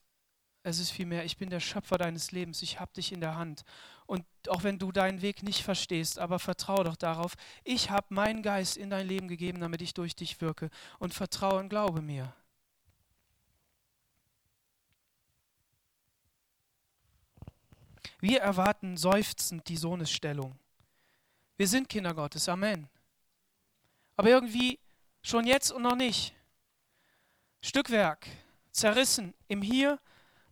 es 0.62 0.78
ist 0.78 0.92
vielmehr, 0.92 1.24
ich 1.24 1.36
bin 1.36 1.50
der 1.50 1.58
Schöpfer 1.58 1.98
deines 1.98 2.30
Lebens. 2.30 2.62
Ich 2.62 2.78
habe 2.78 2.92
dich 2.92 3.10
in 3.10 3.20
der 3.20 3.34
Hand. 3.34 3.64
Und 4.06 4.24
auch 4.48 4.62
wenn 4.62 4.78
du 4.78 4.92
deinen 4.92 5.22
Weg 5.22 5.42
nicht 5.42 5.62
verstehst, 5.62 6.18
aber 6.18 6.38
vertraue 6.38 6.84
doch 6.84 6.96
darauf, 6.96 7.34
ich 7.62 7.90
habe 7.90 8.12
meinen 8.12 8.42
Geist 8.42 8.76
in 8.76 8.90
dein 8.90 9.06
Leben 9.06 9.28
gegeben, 9.28 9.60
damit 9.60 9.80
ich 9.80 9.94
durch 9.94 10.14
dich 10.14 10.40
wirke. 10.40 10.70
Und 10.98 11.14
vertraue 11.14 11.60
und 11.60 11.68
glaube 11.68 12.02
mir. 12.02 12.34
Wir 18.20 18.40
erwarten 18.40 18.96
seufzend 18.96 19.68
die 19.68 19.76
Sohnesstellung. 19.76 20.58
Wir 21.56 21.68
sind 21.68 21.88
Kinder 21.88 22.14
Gottes, 22.14 22.48
Amen. 22.48 22.88
Aber 24.16 24.28
irgendwie 24.28 24.78
schon 25.22 25.46
jetzt 25.46 25.72
und 25.72 25.82
noch 25.82 25.96
nicht. 25.96 26.34
Stückwerk, 27.60 28.26
zerrissen 28.70 29.34
im 29.48 29.62
Hier 29.62 29.98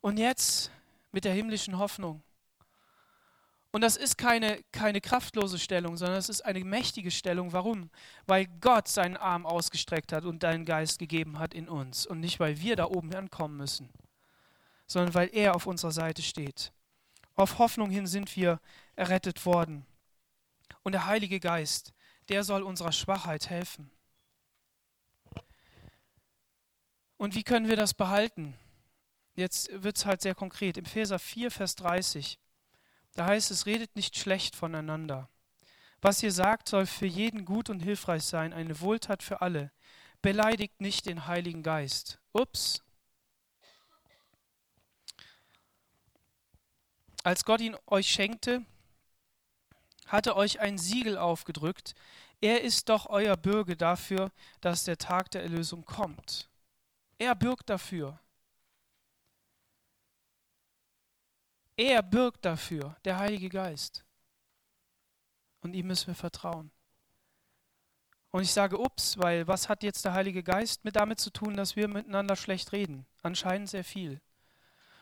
und 0.00 0.18
Jetzt 0.18 0.70
mit 1.12 1.24
der 1.24 1.34
himmlischen 1.34 1.78
Hoffnung. 1.78 2.22
Und 3.72 3.80
das 3.80 3.96
ist 3.96 4.18
keine, 4.18 4.62
keine 4.70 5.00
kraftlose 5.00 5.58
Stellung, 5.58 5.96
sondern 5.96 6.18
es 6.18 6.28
ist 6.28 6.42
eine 6.42 6.62
mächtige 6.62 7.10
Stellung. 7.10 7.54
Warum? 7.54 7.88
Weil 8.26 8.46
Gott 8.60 8.86
seinen 8.86 9.16
Arm 9.16 9.46
ausgestreckt 9.46 10.12
hat 10.12 10.24
und 10.26 10.42
deinen 10.42 10.66
Geist 10.66 10.98
gegeben 10.98 11.38
hat 11.38 11.54
in 11.54 11.70
uns. 11.70 12.04
Und 12.04 12.20
nicht, 12.20 12.38
weil 12.38 12.60
wir 12.60 12.76
da 12.76 12.84
oben 12.84 13.14
ankommen 13.14 13.56
müssen, 13.56 13.88
sondern 14.86 15.14
weil 15.14 15.30
er 15.32 15.56
auf 15.56 15.66
unserer 15.66 15.90
Seite 15.90 16.20
steht. 16.20 16.70
Auf 17.34 17.58
Hoffnung 17.58 17.88
hin 17.88 18.06
sind 18.06 18.36
wir 18.36 18.60
errettet 18.94 19.46
worden. 19.46 19.86
Und 20.82 20.92
der 20.92 21.06
Heilige 21.06 21.40
Geist, 21.40 21.94
der 22.28 22.44
soll 22.44 22.62
unserer 22.62 22.92
Schwachheit 22.92 23.48
helfen. 23.48 23.90
Und 27.16 27.34
wie 27.34 27.42
können 27.42 27.68
wir 27.68 27.76
das 27.76 27.94
behalten? 27.94 28.54
Jetzt 29.34 29.70
wird 29.82 29.96
es 29.96 30.04
halt 30.04 30.20
sehr 30.20 30.34
konkret. 30.34 30.76
Im 30.76 30.84
Epheser 30.84 31.18
4, 31.18 31.50
Vers 31.50 31.76
30, 31.76 32.38
da 33.14 33.26
heißt 33.26 33.50
es, 33.50 33.66
redet 33.66 33.94
nicht 33.96 34.16
schlecht 34.16 34.56
voneinander. 34.56 35.28
Was 36.00 36.22
ihr 36.22 36.32
sagt, 36.32 36.68
soll 36.68 36.86
für 36.86 37.06
jeden 37.06 37.44
gut 37.44 37.70
und 37.70 37.80
hilfreich 37.80 38.24
sein, 38.24 38.52
eine 38.52 38.80
Wohltat 38.80 39.22
für 39.22 39.40
alle. 39.40 39.70
Beleidigt 40.20 40.80
nicht 40.80 41.06
den 41.06 41.26
Heiligen 41.26 41.62
Geist. 41.62 42.20
Ups, 42.32 42.82
Als 47.24 47.44
Gott 47.44 47.60
ihn 47.60 47.76
euch 47.86 48.08
schenkte, 48.08 48.64
hatte 50.06 50.36
euch 50.36 50.60
ein 50.60 50.76
Siegel 50.76 51.16
aufgedrückt. 51.16 51.94
Er 52.40 52.62
ist 52.62 52.88
doch 52.88 53.06
euer 53.06 53.36
Bürger 53.36 53.76
dafür, 53.76 54.32
dass 54.60 54.84
der 54.84 54.98
Tag 54.98 55.30
der 55.30 55.42
Erlösung 55.42 55.84
kommt. 55.84 56.48
Er 57.18 57.36
bürgt 57.36 57.70
dafür. 57.70 58.18
Er 61.84 62.00
bürgt 62.00 62.44
dafür, 62.44 62.94
der 63.04 63.18
Heilige 63.18 63.48
Geist. 63.48 64.04
Und 65.62 65.74
ihm 65.74 65.88
müssen 65.88 66.06
wir 66.06 66.14
vertrauen. 66.14 66.70
Und 68.30 68.42
ich 68.42 68.52
sage, 68.52 68.78
ups, 68.78 69.18
weil 69.18 69.48
was 69.48 69.68
hat 69.68 69.82
jetzt 69.82 70.04
der 70.04 70.12
Heilige 70.12 70.44
Geist 70.44 70.84
mit 70.84 70.94
damit 70.94 71.18
zu 71.18 71.30
tun, 71.30 71.56
dass 71.56 71.74
wir 71.74 71.88
miteinander 71.88 72.36
schlecht 72.36 72.70
reden? 72.70 73.04
Anscheinend 73.22 73.68
sehr 73.68 73.82
viel. 73.82 74.20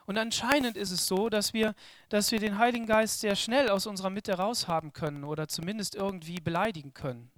Und 0.07 0.17
anscheinend 0.17 0.79
ist 0.79 0.91
es 0.91 1.07
so, 1.07 1.29
dass 1.29 1.53
wir, 1.53 1.75
dass 2.09 2.33
wir 2.33 2.39
den 2.39 2.57
Heiligen 2.57 2.87
Geist 2.87 3.21
sehr 3.21 3.37
schnell 3.37 3.69
aus 3.69 3.87
unserer 3.87 4.09
Mitte 4.09 4.33
raushaben 4.33 4.95
können 4.95 5.25
oder 5.25 5.49
zumindest 5.49 5.95
irgendwie 5.95 6.41
beleidigen 6.41 6.95
können, 6.95 7.31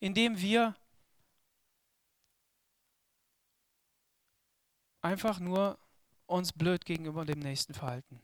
indem 0.00 0.40
wir 0.40 0.74
einfach 5.02 5.40
nur 5.40 5.78
uns 6.24 6.54
blöd 6.54 6.86
gegenüber 6.86 7.26
dem 7.26 7.40
Nächsten 7.40 7.74
verhalten. 7.74 8.22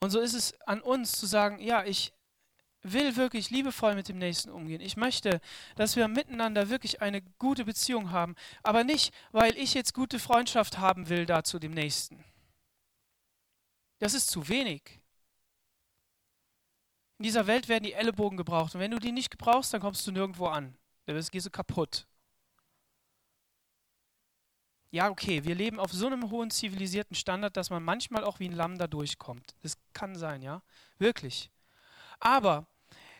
Und 0.00 0.10
so 0.10 0.20
ist 0.20 0.34
es 0.34 0.60
an 0.62 0.80
uns 0.80 1.12
zu 1.12 1.26
sagen, 1.26 1.58
ja, 1.58 1.84
ich, 1.84 2.12
will 2.82 3.16
wirklich 3.16 3.50
liebevoll 3.50 3.94
mit 3.94 4.08
dem 4.08 4.18
Nächsten 4.18 4.50
umgehen. 4.50 4.80
Ich 4.80 4.96
möchte, 4.96 5.40
dass 5.76 5.96
wir 5.96 6.08
miteinander 6.08 6.68
wirklich 6.68 7.02
eine 7.02 7.22
gute 7.38 7.64
Beziehung 7.64 8.10
haben, 8.10 8.34
aber 8.62 8.84
nicht, 8.84 9.12
weil 9.32 9.56
ich 9.56 9.74
jetzt 9.74 9.94
gute 9.94 10.18
Freundschaft 10.18 10.78
haben 10.78 11.08
will 11.08 11.26
da 11.26 11.42
zu 11.42 11.58
dem 11.58 11.72
Nächsten. 11.72 12.24
Das 13.98 14.14
ist 14.14 14.30
zu 14.30 14.48
wenig. 14.48 15.00
In 17.18 17.24
dieser 17.24 17.48
Welt 17.48 17.68
werden 17.68 17.82
die 17.84 17.94
Ellenbogen 17.94 18.36
gebraucht 18.36 18.74
und 18.74 18.80
wenn 18.80 18.92
du 18.92 19.00
die 19.00 19.12
nicht 19.12 19.30
gebrauchst, 19.30 19.74
dann 19.74 19.80
kommst 19.80 20.06
du 20.06 20.12
nirgendwo 20.12 20.46
an. 20.46 20.76
Dann 21.06 21.20
gehst 21.30 21.46
du 21.46 21.50
kaputt. 21.50 22.06
Ja, 24.90 25.10
okay, 25.10 25.44
wir 25.44 25.54
leben 25.54 25.78
auf 25.78 25.92
so 25.92 26.06
einem 26.06 26.30
hohen 26.30 26.50
zivilisierten 26.50 27.14
Standard, 27.14 27.56
dass 27.56 27.68
man 27.68 27.82
manchmal 27.82 28.24
auch 28.24 28.40
wie 28.40 28.48
ein 28.48 28.56
Lamm 28.56 28.78
da 28.78 28.86
durchkommt. 28.86 29.54
Das 29.62 29.76
kann 29.92 30.16
sein, 30.16 30.40
ja? 30.40 30.62
Wirklich. 30.98 31.50
Aber 32.20 32.66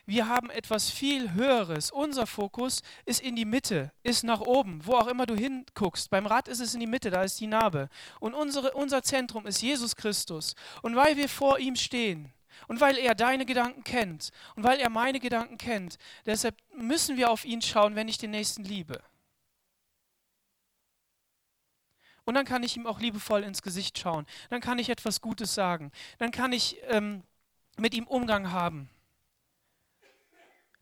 wir 0.09 0.27
haben 0.27 0.49
etwas 0.49 0.89
viel 0.89 1.33
Höheres. 1.33 1.91
Unser 1.91 2.25
Fokus 2.25 2.81
ist 3.05 3.21
in 3.21 3.35
die 3.35 3.45
Mitte, 3.45 3.91
ist 4.01 4.23
nach 4.23 4.41
oben, 4.41 4.83
wo 4.83 4.95
auch 4.95 5.05
immer 5.05 5.27
du 5.27 5.35
hinguckst. 5.35 6.09
Beim 6.09 6.25
Rad 6.25 6.47
ist 6.47 6.59
es 6.59 6.73
in 6.73 6.79
die 6.79 6.87
Mitte, 6.87 7.11
da 7.11 7.21
ist 7.21 7.39
die 7.39 7.45
Narbe. 7.45 7.89
Und 8.19 8.33
unsere, 8.33 8.71
unser 8.71 9.03
Zentrum 9.03 9.45
ist 9.45 9.61
Jesus 9.61 9.95
Christus. 9.95 10.55
Und 10.81 10.95
weil 10.95 11.15
wir 11.15 11.29
vor 11.29 11.59
ihm 11.59 11.75
stehen 11.75 12.33
und 12.67 12.81
weil 12.81 12.97
er 12.97 13.13
deine 13.13 13.45
Gedanken 13.45 13.83
kennt 13.83 14.31
und 14.55 14.63
weil 14.63 14.79
er 14.79 14.89
meine 14.89 15.19
Gedanken 15.19 15.59
kennt, 15.59 15.99
deshalb 16.25 16.55
müssen 16.75 17.15
wir 17.15 17.29
auf 17.29 17.45
ihn 17.45 17.61
schauen, 17.61 17.95
wenn 17.95 18.07
ich 18.07 18.17
den 18.17 18.31
Nächsten 18.31 18.63
liebe. 18.63 19.03
Und 22.29 22.35
dann 22.35 22.45
kann 22.45 22.61
ich 22.61 22.77
ihm 22.77 22.85
auch 22.85 22.99
liebevoll 22.99 23.41
ins 23.41 23.63
Gesicht 23.63 23.97
schauen. 23.97 24.27
Dann 24.51 24.61
kann 24.61 24.77
ich 24.77 24.89
etwas 24.89 25.19
Gutes 25.19 25.55
sagen. 25.55 25.91
Dann 26.19 26.29
kann 26.29 26.53
ich 26.53 26.79
ähm, 26.83 27.23
mit 27.75 27.95
ihm 27.95 28.05
Umgang 28.05 28.51
haben. 28.51 28.87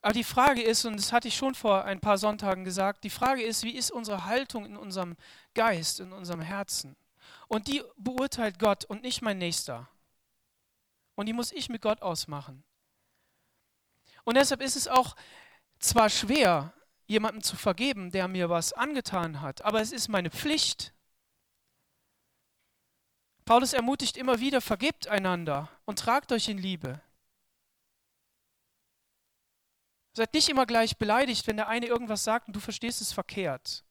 Aber 0.02 0.12
die 0.12 0.26
Frage 0.26 0.62
ist, 0.62 0.84
und 0.84 0.98
das 0.98 1.14
hatte 1.14 1.30
ich 1.30 1.38
schon 1.38 1.56
vor 1.56 1.86
ein 1.86 2.02
paar 2.02 2.18
Sonntagen 2.18 2.66
gesagt, 2.66 3.06
die 3.06 3.10
Frage 3.10 3.44
ist, 3.44 3.64
wie 3.64 3.78
ist 3.78 3.92
unsere 3.92 4.26
Haltung 4.26 4.66
in 4.66 4.76
unserem 4.76 5.16
Geist, 5.54 6.02
in 6.02 6.12
unserem 6.12 6.42
Herzen? 6.42 6.98
Und 7.48 7.70
die 7.70 7.82
beurteilt 7.96 8.60
Gott 8.60 8.84
und 8.84 9.02
nicht 9.02 9.22
mein 9.22 9.38
Nächster. 9.38 9.88
Und 11.16 11.28
die 11.28 11.34
muss 11.34 11.54
ich 11.54 11.70
mit 11.70 11.82
Gott 11.82 12.02
ausmachen. 12.02 12.66
Und 14.26 14.36
deshalb 14.36 14.62
ist 14.62 14.76
es 14.76 14.90
auch 14.90 15.16
zwar 15.80 16.10
schwer, 16.10 16.74
jemandem 17.06 17.42
zu 17.42 17.56
vergeben, 17.56 18.12
der 18.12 18.28
mir 18.28 18.50
was 18.50 18.74
angetan 18.74 19.40
hat, 19.40 19.62
aber 19.62 19.80
es 19.80 19.94
ist 19.94 20.10
meine 20.10 20.30
Pflicht, 20.30 20.94
Paulus 23.48 23.72
ermutigt 23.72 24.18
immer 24.18 24.42
wieder, 24.42 24.60
vergebt 24.60 25.08
einander 25.08 25.70
und 25.86 26.00
tragt 26.00 26.34
euch 26.34 26.50
in 26.50 26.58
Liebe. 26.58 27.00
Seid 30.12 30.34
nicht 30.34 30.50
immer 30.50 30.66
gleich 30.66 30.98
beleidigt, 30.98 31.48
wenn 31.48 31.56
der 31.56 31.70
eine 31.70 31.86
irgendwas 31.86 32.26
sagt 32.26 32.48
und 32.48 32.58
du 32.58 32.60
verstehst 32.60 33.00
es 33.00 33.14
verkehrt. 33.14 33.86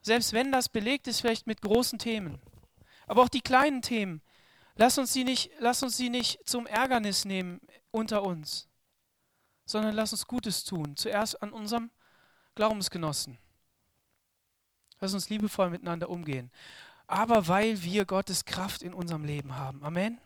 Selbst 0.00 0.32
wenn 0.32 0.52
das 0.52 0.70
belegt 0.70 1.06
ist, 1.06 1.20
vielleicht 1.20 1.46
mit 1.46 1.60
großen 1.60 1.98
Themen. 1.98 2.40
Aber 3.06 3.22
auch 3.22 3.28
die 3.28 3.42
kleinen 3.42 3.82
Themen, 3.82 4.22
lass 4.74 4.96
uns 4.96 5.12
sie 5.12 5.24
nicht, 5.24 5.50
lass 5.58 5.82
uns 5.82 5.98
sie 5.98 6.08
nicht 6.08 6.48
zum 6.48 6.66
Ärgernis 6.66 7.26
nehmen 7.26 7.60
unter 7.90 8.22
uns, 8.22 8.70
sondern 9.66 9.94
lass 9.94 10.12
uns 10.12 10.26
Gutes 10.26 10.64
tun. 10.64 10.96
Zuerst 10.96 11.42
an 11.42 11.52
unserem 11.52 11.90
Glaubensgenossen. 12.54 13.36
Lass 15.00 15.12
uns 15.12 15.28
liebevoll 15.28 15.68
miteinander 15.68 16.08
umgehen 16.08 16.50
aber 17.06 17.48
weil 17.48 17.82
wir 17.82 18.04
Gottes 18.04 18.44
Kraft 18.44 18.82
in 18.82 18.94
unserem 18.94 19.24
Leben 19.24 19.56
haben. 19.56 19.82
Amen. 19.84 20.18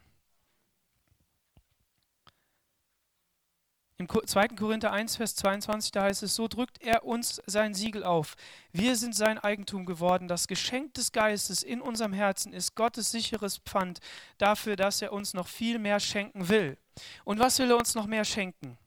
Im 4.01 4.09
2. 4.09 4.49
Korinther 4.51 4.93
1, 4.93 5.17
Vers 5.17 5.35
22, 5.35 5.91
da 5.91 6.05
heißt 6.05 6.23
es, 6.23 6.37
so 6.37 6.47
drückt 6.47 6.81
er 6.81 7.05
uns 7.05 7.43
sein 7.47 7.75
Siegel 7.75 8.05
auf. 8.05 8.37
Wir 8.71 8.95
sind 8.95 9.17
sein 9.17 9.41
Eigentum 9.41 9.87
geworden. 9.87 10.29
Das 10.29 10.47
Geschenk 10.47 10.95
des 10.95 11.11
Geistes 11.11 11.64
in 11.64 11.81
unserem 11.81 12.12
Herzen 12.12 12.53
ist 12.53 12.77
Gottes 12.77 13.11
sicheres 13.11 13.59
Pfand 13.59 13.99
dafür, 14.38 14.77
dass 14.77 15.03
er 15.03 15.12
uns 15.12 15.35
noch 15.35 15.49
viel 15.49 15.81
mehr 15.81 15.99
schenken 15.99 16.49
will. 16.49 16.79
Und 17.25 17.41
was 17.41 17.59
will 17.59 17.71
er 17.71 17.77
uns 17.77 17.97
noch 17.97 18.07
mehr 18.07 18.25
schenken? 18.25 18.79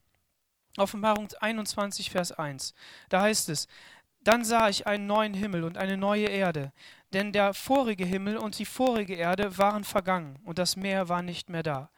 Offenbarung 0.78 1.28
21, 1.42 2.10
Vers 2.10 2.32
1. 2.32 2.74
Da 3.10 3.22
heißt 3.22 3.50
es, 3.50 3.68
dann 4.24 4.44
sah 4.44 4.70
ich 4.70 4.88
einen 4.88 5.08
neuen 5.08 5.34
Himmel 5.34 5.64
und 5.64 5.78
eine 5.78 5.98
neue 5.98 6.28
Erde, 6.28 6.72
denn 7.14 7.32
der 7.32 7.54
vorige 7.54 8.06
Himmel 8.06 8.38
und 8.38 8.60
die 8.60 8.66
vorige 8.66 9.16
Erde 9.16 9.58
waren 9.58 9.84
vergangen 9.84 10.40
und 10.46 10.60
das 10.60 10.76
Meer 10.76 11.10
war 11.10 11.22
nicht 11.22 11.50
mehr 11.50 11.64
da. 11.64 11.90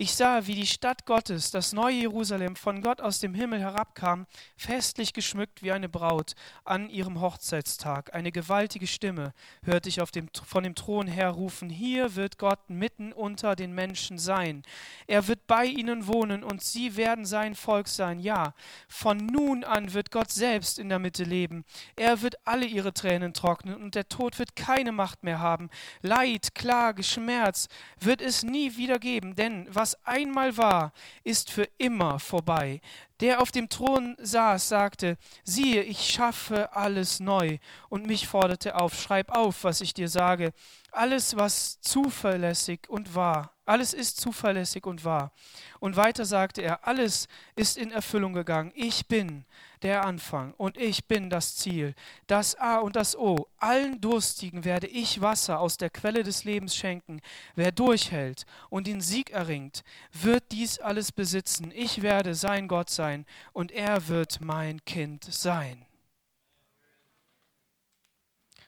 Ich 0.00 0.14
sah, 0.14 0.46
wie 0.46 0.54
die 0.54 0.64
Stadt 0.64 1.06
Gottes, 1.06 1.50
das 1.50 1.72
neue 1.72 1.96
Jerusalem, 1.96 2.54
von 2.54 2.82
Gott 2.82 3.00
aus 3.00 3.18
dem 3.18 3.34
Himmel 3.34 3.58
herabkam, 3.58 4.28
festlich 4.56 5.12
geschmückt 5.12 5.60
wie 5.60 5.72
eine 5.72 5.88
Braut 5.88 6.36
an 6.64 6.88
ihrem 6.88 7.20
Hochzeitstag. 7.20 8.14
Eine 8.14 8.30
gewaltige 8.30 8.86
Stimme 8.86 9.32
hörte 9.64 9.88
ich 9.88 9.96
dem, 10.12 10.28
von 10.46 10.62
dem 10.62 10.76
Thron 10.76 11.08
her 11.08 11.30
rufen, 11.30 11.68
hier 11.68 12.14
wird 12.14 12.38
Gott 12.38 12.70
mitten 12.70 13.12
unter 13.12 13.56
den 13.56 13.72
Menschen 13.72 14.18
sein. 14.18 14.62
Er 15.08 15.26
wird 15.26 15.48
bei 15.48 15.64
ihnen 15.64 16.06
wohnen 16.06 16.44
und 16.44 16.62
sie 16.62 16.96
werden 16.96 17.26
sein 17.26 17.56
Volk 17.56 17.88
sein. 17.88 18.20
Ja, 18.20 18.54
von 18.86 19.16
nun 19.16 19.64
an 19.64 19.94
wird 19.94 20.12
Gott 20.12 20.30
selbst 20.30 20.78
in 20.78 20.90
der 20.90 21.00
Mitte 21.00 21.24
leben. 21.24 21.64
Er 21.96 22.22
wird 22.22 22.36
alle 22.46 22.66
ihre 22.66 22.94
Tränen 22.94 23.34
trocknen 23.34 23.74
und 23.74 23.96
der 23.96 24.08
Tod 24.08 24.38
wird 24.38 24.54
keine 24.54 24.92
Macht 24.92 25.24
mehr 25.24 25.40
haben. 25.40 25.70
Leid, 26.02 26.54
Klage, 26.54 27.02
Schmerz 27.02 27.66
wird 27.98 28.22
es 28.22 28.44
nie 28.44 28.76
wieder 28.76 29.00
geben, 29.00 29.34
denn 29.34 29.66
was 29.72 29.87
was 29.88 30.06
einmal 30.06 30.56
war, 30.56 30.92
ist 31.24 31.50
für 31.50 31.66
immer 31.78 32.18
vorbei. 32.18 32.80
Der 33.20 33.40
auf 33.40 33.50
dem 33.50 33.68
Thron 33.68 34.16
saß, 34.20 34.68
sagte, 34.68 35.16
siehe, 35.44 35.82
ich 35.82 36.10
schaffe 36.10 36.74
alles 36.76 37.20
neu, 37.20 37.58
und 37.88 38.06
mich 38.06 38.28
forderte 38.28 38.74
auf, 38.74 39.00
schreib 39.00 39.34
auf, 39.34 39.64
was 39.64 39.80
ich 39.80 39.94
dir 39.94 40.08
sage. 40.08 40.52
Alles, 40.92 41.36
was 41.36 41.80
zuverlässig 41.80 42.80
und 42.88 43.14
wahr, 43.14 43.52
alles 43.64 43.94
ist 43.94 44.20
zuverlässig 44.20 44.86
und 44.86 45.04
wahr. 45.04 45.32
Und 45.80 45.96
weiter 45.96 46.26
sagte 46.26 46.60
er, 46.60 46.86
alles 46.86 47.26
ist 47.56 47.78
in 47.78 47.90
Erfüllung 47.90 48.34
gegangen. 48.34 48.72
Ich 48.74 49.06
bin 49.08 49.46
der 49.82 50.04
Anfang 50.04 50.54
und 50.54 50.76
ich 50.76 51.06
bin 51.06 51.30
das 51.30 51.56
Ziel. 51.56 51.94
Das 52.26 52.54
A 52.56 52.78
und 52.78 52.96
das 52.96 53.16
O. 53.16 53.48
Allen 53.58 54.00
Durstigen 54.00 54.64
werde 54.64 54.86
ich 54.86 55.20
Wasser 55.20 55.60
aus 55.60 55.76
der 55.76 55.90
Quelle 55.90 56.22
des 56.22 56.44
Lebens 56.44 56.74
schenken. 56.76 57.20
Wer 57.54 57.72
durchhält 57.72 58.46
und 58.70 58.86
den 58.86 59.00
Sieg 59.00 59.30
erringt, 59.30 59.84
wird 60.12 60.44
dies 60.52 60.78
alles 60.78 61.12
besitzen. 61.12 61.72
Ich 61.74 62.02
werde 62.02 62.34
sein 62.34 62.68
Gott 62.68 62.90
sein 62.90 63.26
und 63.52 63.72
er 63.72 64.08
wird 64.08 64.40
mein 64.40 64.84
Kind 64.84 65.24
sein. 65.24 65.84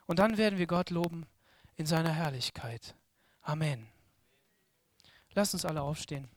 Und 0.07 0.18
dann 0.18 0.38
werden 0.38 0.59
wir 0.59 0.66
Gott 0.66 0.90
loben 0.90 1.27
in 1.77 1.87
seiner 1.87 2.12
Herrlichkeit. 2.12 2.94
Amen. 3.42 3.87
Lass 5.35 5.55
uns 5.55 5.64
alle 5.64 5.83
aufstehen. 5.83 6.29